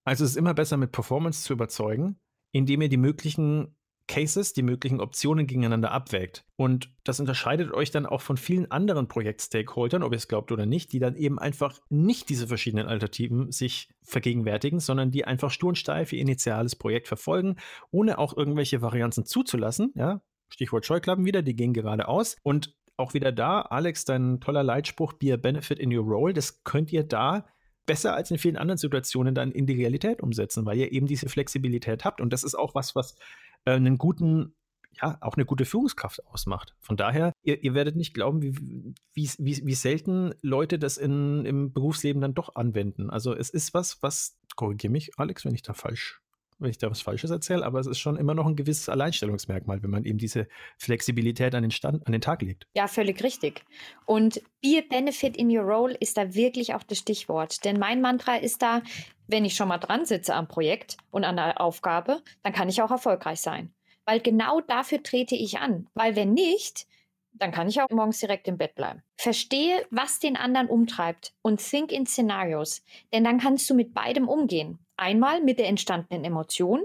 Also 0.08 0.24
es 0.24 0.30
ist 0.30 0.36
immer 0.36 0.54
besser, 0.54 0.78
mit 0.78 0.90
Performance 0.90 1.42
zu 1.42 1.52
überzeugen, 1.52 2.18
indem 2.50 2.80
ihr 2.80 2.88
die 2.88 2.96
möglichen 2.96 3.76
Cases, 4.06 4.54
die 4.54 4.62
möglichen 4.62 5.02
Optionen 5.02 5.46
gegeneinander 5.46 5.92
abwägt. 5.92 6.46
Und 6.56 6.90
das 7.04 7.20
unterscheidet 7.20 7.72
euch 7.72 7.90
dann 7.90 8.06
auch 8.06 8.22
von 8.22 8.38
vielen 8.38 8.70
anderen 8.70 9.06
Projektstakeholdern, 9.06 10.02
ob 10.02 10.12
ihr 10.12 10.16
es 10.16 10.26
glaubt 10.26 10.50
oder 10.50 10.64
nicht, 10.64 10.94
die 10.94 10.98
dann 10.98 11.14
eben 11.14 11.38
einfach 11.38 11.78
nicht 11.90 12.30
diese 12.30 12.46
verschiedenen 12.48 12.87
Alternativen 12.87 13.52
sich 13.52 13.90
vergegenwärtigen, 14.02 14.80
sondern 14.80 15.11
die 15.11 15.26
einfach 15.26 15.50
stursteif 15.50 16.14
ihr 16.14 16.20
initiales 16.20 16.74
Projekt 16.74 17.06
verfolgen, 17.06 17.56
ohne 17.90 18.16
auch 18.16 18.35
irgendwelche 18.35 18.80
Varianten 18.80 19.26
zuzulassen. 19.26 19.92
Ja, 19.94 20.22
Stichwort 20.48 20.87
Scheuklappen 20.87 21.26
wieder, 21.26 21.42
die 21.42 21.54
gehen 21.54 21.74
geradeaus. 21.74 22.38
Und 22.42 22.74
auch 22.96 23.12
wieder 23.12 23.30
da, 23.30 23.61
Alex, 23.61 24.06
dein 24.06 24.40
toller 24.40 24.62
Leitspruch, 24.62 25.12
be 25.12 25.35
a 25.35 25.37
benefit 25.37 25.78
in 25.78 25.94
your 25.94 26.04
role, 26.04 26.33
das 26.33 26.64
könnt 26.64 26.94
ihr 26.94 27.04
da 27.04 27.44
besser 27.88 28.14
als 28.14 28.31
in 28.31 28.38
vielen 28.38 28.57
anderen 28.57 28.79
Situationen 28.79 29.35
dann 29.35 29.51
in 29.51 29.66
die 29.66 29.74
Realität 29.74 30.20
umsetzen, 30.20 30.64
weil 30.66 30.79
ihr 30.79 30.92
eben 30.92 31.09
diese 31.09 31.29
Flexibilität 31.29 32.05
habt. 32.05 32.20
Und 32.20 32.33
das 32.33 32.44
ist 32.44 32.55
auch 32.55 32.77
was, 32.77 32.94
was 32.94 33.16
äh, 33.64 33.72
einen 33.72 33.98
guten, 33.98 34.55
ja, 35.01 35.16
auch 35.22 35.37
eine 35.37 35.46
gute 35.46 35.64
Führungskraft 35.64 36.24
ausmacht. 36.27 36.77
Von 36.81 36.98
daher, 36.98 37.33
ihr, 37.42 37.64
ihr 37.64 37.74
werdet 37.74 37.96
nicht 37.96 38.12
glauben, 38.14 38.42
wie, 38.42 38.94
wie, 39.14 39.31
wie, 39.38 39.66
wie 39.66 39.74
selten 39.74 40.35
Leute 40.42 40.79
das 40.79 40.98
in, 40.98 41.46
im 41.46 41.72
Berufsleben 41.72 42.20
dann 42.20 42.35
doch 42.35 42.55
anwenden. 42.55 43.09
Also 43.11 43.35
es 43.35 43.48
ist 43.48 43.72
was, 43.72 44.03
was, 44.03 44.38
korrigiere 44.55 44.92
mich, 44.92 45.12
Alex, 45.16 45.46
wenn 45.46 45.55
ich 45.55 45.62
da 45.62 45.72
falsch 45.72 46.20
wenn 46.59 46.71
ich 46.71 46.79
da 46.79 46.90
was 46.90 47.01
Falsches 47.01 47.31
erzähle, 47.31 47.64
aber 47.64 47.79
es 47.81 47.87
ist 47.87 47.99
schon 47.99 48.16
immer 48.16 48.35
noch 48.35 48.47
ein 48.47 48.57
gewisses 48.57 48.88
Alleinstellungsmerkmal, 48.88 49.83
wenn 49.83 49.90
man 49.90 50.05
eben 50.05 50.18
diese 50.18 50.49
Flexibilität 50.77 51.55
an 51.55 51.62
den, 51.62 51.71
Stand, 51.71 52.07
an 52.07 52.12
den 52.12 52.21
Tag 52.21 52.42
legt. 52.42 52.66
Ja, 52.75 52.88
völlig 52.88 53.23
richtig. 53.23 53.64
Und 54.07 54.42
be 54.61 54.79
a 54.79 54.83
benefit 54.88 55.37
in 55.37 55.57
your 55.57 55.64
role 55.64 55.94
ist 55.94 56.16
da 56.16 56.35
wirklich 56.35 56.75
auch 56.75 56.83
das 56.83 56.99
Stichwort. 56.99 57.64
Denn 57.64 57.79
mein 57.79 58.01
Mantra 58.01 58.37
ist 58.37 58.62
da, 58.62 58.83
wenn 59.27 59.44
ich 59.44 59.55
schon 59.55 59.68
mal 59.68 59.79
dran 59.79 60.05
sitze 60.05 60.35
am 60.35 60.49
Projekt 60.49 60.97
und 61.11 61.25
an 61.25 61.37
der 61.37 61.61
Aufgabe, 61.61 62.23
dann 62.42 62.53
kann 62.53 62.68
ich 62.68 62.83
auch 62.83 62.90
erfolgreich 62.90 63.40
sein. 63.40 63.73
Weil 64.05 64.21
genau 64.21 64.61
dafür 64.61 65.03
trete 65.03 65.37
ich 65.37 65.59
an. 65.59 65.87
Weil 65.94 66.16
wenn 66.16 66.33
nicht, 66.33 66.87
dann 67.33 67.53
kann 67.53 67.68
ich 67.68 67.81
auch 67.81 67.90
morgens 67.90 68.18
direkt 68.21 68.49
im 68.49 68.59
Bett 68.59 68.75
bleiben. 68.75 69.03
Verstehe, 69.16 69.87
was 69.90 70.18
den 70.18 70.37
anderen 70.37 70.68
umtreibt 70.68 71.35
und 71.42 71.61
think 71.61 71.92
in 71.92 72.07
Szenarios, 72.07 72.83
denn 73.12 73.25
dann 73.25 73.38
kannst 73.38 73.68
du 73.71 73.75
mit 73.75 73.94
beidem 73.94 74.29
umgehen. 74.29 74.79
Einmal 74.98 75.40
mit 75.42 75.58
der 75.58 75.68
entstandenen 75.68 76.24
Emotion, 76.24 76.82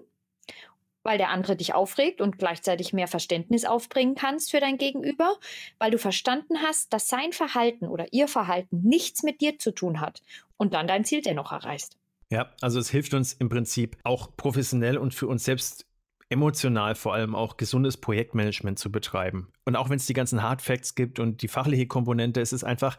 weil 1.03 1.17
der 1.17 1.29
andere 1.29 1.55
dich 1.55 1.73
aufregt 1.73 2.21
und 2.21 2.39
gleichzeitig 2.39 2.93
mehr 2.93 3.07
Verständnis 3.07 3.65
aufbringen 3.65 4.15
kannst 4.15 4.51
für 4.51 4.59
dein 4.59 4.77
Gegenüber, 4.77 5.37
weil 5.79 5.91
du 5.91 5.97
verstanden 5.97 6.59
hast, 6.61 6.93
dass 6.93 7.09
sein 7.09 7.33
Verhalten 7.33 7.87
oder 7.87 8.11
ihr 8.13 8.27
Verhalten 8.27 8.81
nichts 8.83 9.23
mit 9.23 9.41
dir 9.41 9.59
zu 9.59 9.71
tun 9.71 9.99
hat 9.99 10.21
und 10.57 10.73
dann 10.73 10.87
dein 10.87 11.03
Ziel 11.03 11.21
dennoch 11.21 11.51
erreichst. 11.51 11.97
Ja, 12.29 12.51
also 12.61 12.79
es 12.79 12.89
hilft 12.89 13.13
uns 13.13 13.33
im 13.33 13.49
Prinzip 13.49 13.97
auch 14.03 14.35
professionell 14.37 14.97
und 14.97 15.13
für 15.13 15.27
uns 15.27 15.43
selbst 15.43 15.85
emotional 16.29 16.95
vor 16.95 17.13
allem 17.13 17.35
auch 17.35 17.57
gesundes 17.57 17.97
Projektmanagement 17.97 18.79
zu 18.79 18.91
betreiben. 18.91 19.51
Und 19.65 19.75
auch 19.75 19.89
wenn 19.89 19.97
es 19.97 20.07
die 20.07 20.13
ganzen 20.13 20.41
Hard 20.41 20.61
Facts 20.61 20.95
gibt 20.95 21.19
und 21.19 21.41
die 21.41 21.47
fachliche 21.47 21.85
Komponente, 21.85 22.41
es 22.41 22.53
ist 22.53 22.63
einfach 22.63 22.97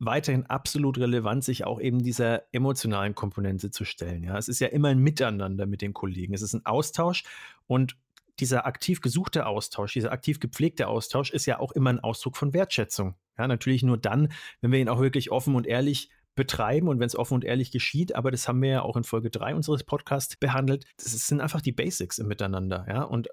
weiterhin 0.00 0.46
absolut 0.46 0.98
relevant, 0.98 1.44
sich 1.44 1.64
auch 1.64 1.80
eben 1.80 2.02
dieser 2.02 2.42
emotionalen 2.52 3.14
Komponente 3.14 3.70
zu 3.70 3.84
stellen. 3.84 4.24
Ja, 4.24 4.36
es 4.38 4.48
ist 4.48 4.58
ja 4.58 4.68
immer 4.68 4.88
ein 4.88 4.98
Miteinander 4.98 5.66
mit 5.66 5.82
den 5.82 5.92
Kollegen. 5.92 6.34
Es 6.34 6.42
ist 6.42 6.54
ein 6.54 6.66
Austausch 6.66 7.24
und 7.66 7.96
dieser 8.40 8.66
aktiv 8.66 9.02
gesuchte 9.02 9.46
Austausch, 9.46 9.92
dieser 9.92 10.12
aktiv 10.12 10.40
gepflegte 10.40 10.88
Austausch 10.88 11.30
ist 11.30 11.44
ja 11.44 11.60
auch 11.60 11.72
immer 11.72 11.90
ein 11.90 12.00
Ausdruck 12.00 12.38
von 12.38 12.54
Wertschätzung. 12.54 13.14
Ja, 13.38 13.46
natürlich 13.46 13.82
nur 13.82 13.98
dann, 13.98 14.32
wenn 14.62 14.72
wir 14.72 14.78
ihn 14.78 14.88
auch 14.88 15.00
wirklich 15.00 15.30
offen 15.30 15.54
und 15.54 15.66
ehrlich 15.66 16.10
betreiben 16.34 16.88
und 16.88 16.98
wenn 17.00 17.06
es 17.06 17.16
offen 17.16 17.34
und 17.34 17.44
ehrlich 17.44 17.70
geschieht, 17.70 18.14
aber 18.14 18.30
das 18.30 18.48
haben 18.48 18.62
wir 18.62 18.70
ja 18.70 18.82
auch 18.82 18.96
in 18.96 19.04
Folge 19.04 19.28
3 19.28 19.54
unseres 19.54 19.84
Podcasts 19.84 20.36
behandelt. 20.36 20.86
Das 20.96 21.12
sind 21.26 21.42
einfach 21.42 21.60
die 21.60 21.72
Basics 21.72 22.18
im 22.18 22.28
Miteinander, 22.28 22.86
ja, 22.88 23.02
und 23.02 23.28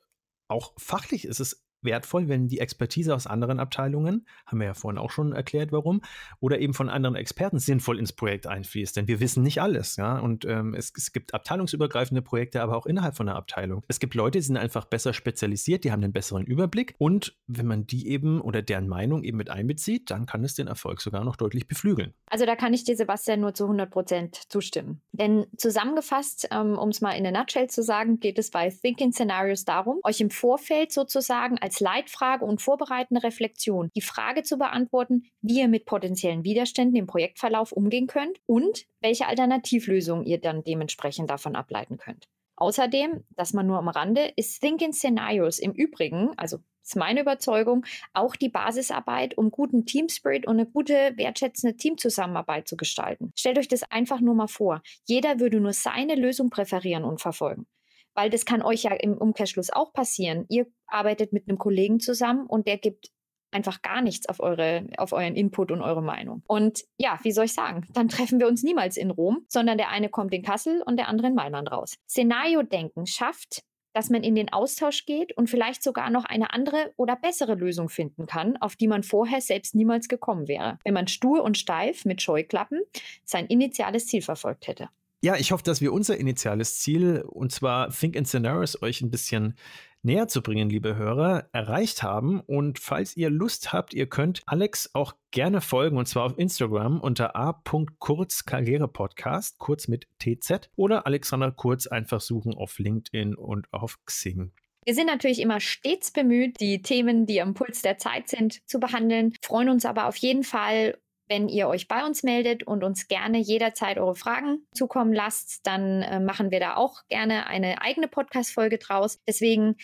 auch 0.49 0.73
fachlich 0.77 1.25
ist 1.25 1.39
es 1.39 1.66
wertvoll, 1.87 2.27
wenn 2.27 2.47
die 2.47 2.59
Expertise 2.59 3.15
aus 3.15 3.25
anderen 3.25 3.59
Abteilungen, 3.59 4.27
haben 4.45 4.59
wir 4.59 4.67
ja 4.67 4.73
vorhin 4.75 4.99
auch 4.99 5.09
schon 5.09 5.33
erklärt, 5.33 5.71
warum, 5.71 6.01
oder 6.39 6.59
eben 6.59 6.75
von 6.75 6.89
anderen 6.89 7.15
Experten 7.15 7.57
sinnvoll 7.57 7.97
ins 7.97 8.13
Projekt 8.13 8.45
einfließt. 8.45 8.95
Denn 8.95 9.07
wir 9.07 9.19
wissen 9.19 9.41
nicht 9.41 9.61
alles, 9.61 9.95
ja. 9.95 10.19
Und 10.19 10.45
ähm, 10.45 10.75
es, 10.75 10.93
es, 10.95 11.11
gibt 11.11 11.33
abteilungsübergreifende 11.33 12.21
Projekte, 12.21 12.61
aber 12.61 12.77
auch 12.77 12.85
innerhalb 12.85 13.15
von 13.15 13.27
einer 13.27 13.37
Abteilung. 13.37 13.81
Es 13.87 13.99
gibt 13.99 14.13
Leute, 14.13 14.37
die 14.37 14.43
sind 14.43 14.57
einfach 14.57 14.85
besser 14.85 15.13
spezialisiert, 15.13 15.83
die 15.83 15.91
haben 15.91 16.03
einen 16.03 16.13
besseren 16.13 16.45
Überblick. 16.45 16.93
Und 16.97 17.35
wenn 17.47 17.65
man 17.65 17.87
die 17.87 18.09
eben 18.09 18.41
oder 18.41 18.61
deren 18.61 18.87
Meinung 18.87 19.23
eben 19.23 19.37
mit 19.37 19.49
einbezieht, 19.49 20.11
dann 20.11 20.25
kann 20.25 20.43
es 20.43 20.53
den 20.53 20.67
Erfolg 20.67 21.01
sogar 21.01 21.23
noch 21.23 21.37
deutlich 21.37 21.67
beflügeln. 21.67 22.13
Also 22.29 22.45
da 22.45 22.55
kann 22.55 22.73
ich 22.73 22.83
dir, 22.83 22.97
Sebastian, 22.97 23.39
nur 23.39 23.53
zu 23.53 23.63
100 23.63 23.89
Prozent 23.89 24.35
zustimmen. 24.49 25.01
Denn 25.13 25.47
zusammengefasst, 25.57 26.49
ähm, 26.51 26.77
um 26.77 26.89
es 26.89 27.01
mal 27.01 27.13
in 27.13 27.23
der 27.23 27.31
Nutshell 27.31 27.69
zu 27.69 27.81
sagen, 27.81 28.19
geht 28.19 28.37
es 28.37 28.51
bei 28.51 28.69
Thinking 28.69 29.13
Scenarios 29.13 29.63
darum, 29.63 29.99
euch 30.03 30.19
im 30.19 30.29
Vorfeld 30.29 30.91
sozusagen 30.91 31.57
als 31.59 31.76
als 31.77 31.79
Leitfrage 31.79 32.45
und 32.45 32.61
vorbereitende 32.61 33.23
Reflexion 33.23 33.91
die 33.95 34.01
Frage 34.01 34.43
zu 34.43 34.57
beantworten, 34.57 35.23
wie 35.41 35.59
ihr 35.59 35.67
mit 35.67 35.85
potenziellen 35.85 36.43
Widerständen 36.43 36.95
im 36.95 37.07
Projektverlauf 37.07 37.71
umgehen 37.71 38.07
könnt 38.07 38.39
und 38.45 38.85
welche 38.99 39.27
Alternativlösungen 39.27 40.25
ihr 40.25 40.39
dann 40.39 40.63
dementsprechend 40.63 41.29
davon 41.29 41.55
ableiten 41.55 41.97
könnt. 41.97 42.27
Außerdem, 42.55 43.23
dass 43.35 43.53
man 43.53 43.67
nur 43.67 43.77
am 43.77 43.87
Rande, 43.87 44.31
ist 44.35 44.59
Thinking 44.59 44.93
Scenarios 44.93 45.59
im 45.59 45.73
Übrigen, 45.73 46.31
also 46.37 46.57
ist 46.83 46.95
meine 46.95 47.21
Überzeugung, 47.21 47.85
auch 48.13 48.35
die 48.35 48.49
Basisarbeit, 48.49 49.37
um 49.37 49.51
guten 49.51 49.85
Teamspirit 49.85 50.47
und 50.47 50.55
eine 50.55 50.65
gute, 50.65 51.13
wertschätzende 51.15 51.77
Teamzusammenarbeit 51.77 52.67
zu 52.67 52.77
gestalten. 52.77 53.31
Stellt 53.35 53.59
euch 53.59 53.67
das 53.67 53.83
einfach 53.91 54.21
nur 54.21 54.33
mal 54.33 54.47
vor. 54.47 54.81
Jeder 55.05 55.39
würde 55.39 55.59
nur 55.59 55.73
seine 55.73 56.15
Lösung 56.15 56.49
präferieren 56.49 57.03
und 57.03 57.21
verfolgen. 57.21 57.67
Weil 58.17 58.31
das 58.31 58.45
kann 58.45 58.63
euch 58.63 58.81
ja 58.83 58.93
im 58.93 59.15
Umkehrschluss 59.15 59.69
auch 59.69 59.93
passieren. 59.93 60.45
Ihr 60.49 60.65
arbeitet 60.87 61.33
mit 61.33 61.47
einem 61.47 61.59
Kollegen 61.59 61.99
zusammen 61.99 62.47
und 62.47 62.67
der 62.67 62.79
gibt 62.79 63.11
einfach 63.51 63.83
gar 63.83 64.01
nichts 64.01 64.27
auf, 64.27 64.39
eure, 64.39 64.87
auf 64.97 65.13
euren 65.13 65.35
Input 65.35 65.71
und 65.71 65.81
eure 65.81 66.01
Meinung. 66.01 66.41
Und 66.47 66.83
ja, 66.97 67.19
wie 67.21 67.31
soll 67.31 67.45
ich 67.45 67.53
sagen, 67.53 67.85
dann 67.93 68.09
treffen 68.09 68.39
wir 68.39 68.47
uns 68.47 68.63
niemals 68.63 68.97
in 68.97 69.11
Rom, 69.11 69.45
sondern 69.47 69.77
der 69.77 69.89
eine 69.89 70.09
kommt 70.09 70.33
in 70.33 70.41
Kassel 70.41 70.81
und 70.81 70.97
der 70.97 71.07
andere 71.07 71.27
in 71.27 71.35
Mailand 71.35 71.71
raus. 71.71 71.95
Szenario-Denken 72.09 73.05
schafft 73.05 73.63
dass 73.93 74.11
man 74.11 74.21
in 74.21 74.35
den 74.35 74.53
Austausch 74.53 75.07
geht 75.07 75.35
und 75.35 75.49
vielleicht 75.49 75.81
sogar 75.81 76.11
noch 76.11 76.23
eine 76.23 76.53
andere 76.53 76.93
oder 76.97 77.15
bessere 77.15 77.55
Lösung 77.55 77.89
finden 77.89 78.27
kann, 78.27 78.55
auf 78.57 78.75
die 78.75 78.87
man 78.87 79.01
vorher 79.01 79.41
selbst 79.41 79.73
niemals 79.73 80.07
gekommen 80.07 80.47
wäre, 80.47 80.77
wenn 80.83 80.93
man 80.93 81.07
stur 81.07 81.43
und 81.43 81.57
steif 81.57 82.05
mit 82.05 82.21
Scheuklappen 82.21 82.83
sein 83.25 83.47
initiales 83.47 84.05
Ziel 84.05 84.21
verfolgt 84.21 84.67
hätte. 84.67 84.89
Ja, 85.21 85.35
ich 85.35 85.51
hoffe, 85.51 85.63
dass 85.63 85.81
wir 85.81 85.93
unser 85.93 86.17
initiales 86.17 86.79
Ziel, 86.79 87.23
und 87.27 87.51
zwar 87.51 87.89
Think 87.89 88.15
in 88.15 88.25
Scenarios, 88.25 88.81
euch 88.81 89.01
ein 89.01 89.09
bisschen 89.09 89.55
näher 90.03 90.27
zu 90.27 90.41
bringen, 90.41 90.69
liebe 90.69 90.95
Hörer, 90.95 91.49
erreicht 91.53 92.03
haben. 92.03 92.39
Und 92.41 92.77
falls 92.79 93.17
ihr 93.17 93.29
Lust 93.29 93.73
habt, 93.73 93.93
ihr 93.93 94.07
könnt 94.07 94.41
Alex 94.45 94.91
auch 94.93 95.13
gerne 95.31 95.59
folgen 95.59 95.97
und 95.97 96.07
zwar 96.07 96.25
auf 96.25 96.37
Instagram 96.37 97.01
unter 97.01 97.35
a.kurz 97.35 98.45
Karrierepodcast, 98.45 99.57
kurz 99.57 99.87
mit 99.87 100.07
TZ 100.19 100.69
oder 100.75 101.07
Alexander 101.07 101.51
Kurz 101.51 101.87
einfach 101.87 102.21
suchen 102.21 102.53
auf 102.53 102.77
LinkedIn 102.77 103.35
und 103.35 103.71
auf 103.73 103.97
Xing. 104.05 104.51
Wir 104.85 104.93
sind 104.93 105.07
natürlich 105.07 105.41
immer 105.41 105.59
stets 105.59 106.11
bemüht, 106.11 106.61
die 106.61 106.81
Themen, 106.81 107.25
die 107.25 107.41
am 107.41 107.53
Puls 107.53 107.81
der 107.81 107.97
Zeit 107.97 108.29
sind, 108.29 108.65
zu 108.69 108.79
behandeln, 108.79 109.33
freuen 109.41 109.69
uns 109.69 109.85
aber 109.85 110.05
auf 110.05 110.15
jeden 110.15 110.43
Fall 110.43 110.97
wenn 111.27 111.49
ihr 111.49 111.67
euch 111.67 111.87
bei 111.87 112.05
uns 112.05 112.23
meldet 112.23 112.63
und 112.63 112.83
uns 112.83 113.07
gerne 113.07 113.39
jederzeit 113.39 113.97
eure 113.97 114.15
Fragen 114.15 114.65
zukommen 114.73 115.13
lasst, 115.13 115.65
dann 115.65 116.01
äh, 116.01 116.19
machen 116.19 116.51
wir 116.51 116.59
da 116.59 116.75
auch 116.75 117.05
gerne 117.07 117.47
eine 117.47 117.81
eigene 117.81 118.07
Podcast-Folge 118.07 118.77
draus. 118.77 119.19
Deswegen 119.27 119.75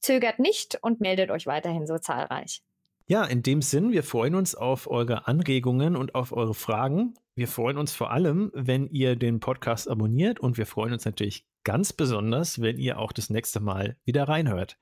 zögert 0.00 0.38
nicht 0.38 0.78
und 0.82 1.00
meldet 1.00 1.30
euch 1.30 1.46
weiterhin 1.46 1.86
so 1.86 1.98
zahlreich. 1.98 2.62
Ja, 3.06 3.24
in 3.24 3.42
dem 3.42 3.62
Sinn, 3.62 3.92
wir 3.92 4.04
freuen 4.04 4.34
uns 4.34 4.54
auf 4.54 4.88
eure 4.88 5.26
Anregungen 5.26 5.96
und 5.96 6.14
auf 6.14 6.32
eure 6.32 6.54
Fragen. 6.54 7.14
Wir 7.34 7.48
freuen 7.48 7.78
uns 7.78 7.92
vor 7.92 8.10
allem, 8.10 8.50
wenn 8.54 8.88
ihr 8.88 9.16
den 9.16 9.40
Podcast 9.40 9.88
abonniert 9.88 10.40
und 10.40 10.56
wir 10.56 10.66
freuen 10.66 10.92
uns 10.92 11.04
natürlich 11.04 11.46
ganz 11.64 11.92
besonders, 11.92 12.60
wenn 12.60 12.78
ihr 12.78 12.98
auch 12.98 13.12
das 13.12 13.30
nächste 13.30 13.60
Mal 13.60 13.96
wieder 14.04 14.28
reinhört. 14.28 14.78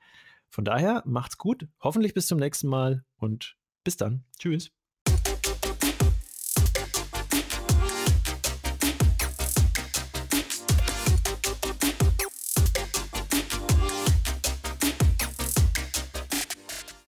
Von 0.48 0.64
daher 0.64 1.02
macht's 1.06 1.38
gut, 1.38 1.68
hoffentlich 1.80 2.12
bis 2.12 2.26
zum 2.26 2.38
nächsten 2.38 2.68
Mal 2.68 3.04
und 3.16 3.56
bis 3.84 3.96
dann. 3.96 4.24
Tschüss. 4.38 4.70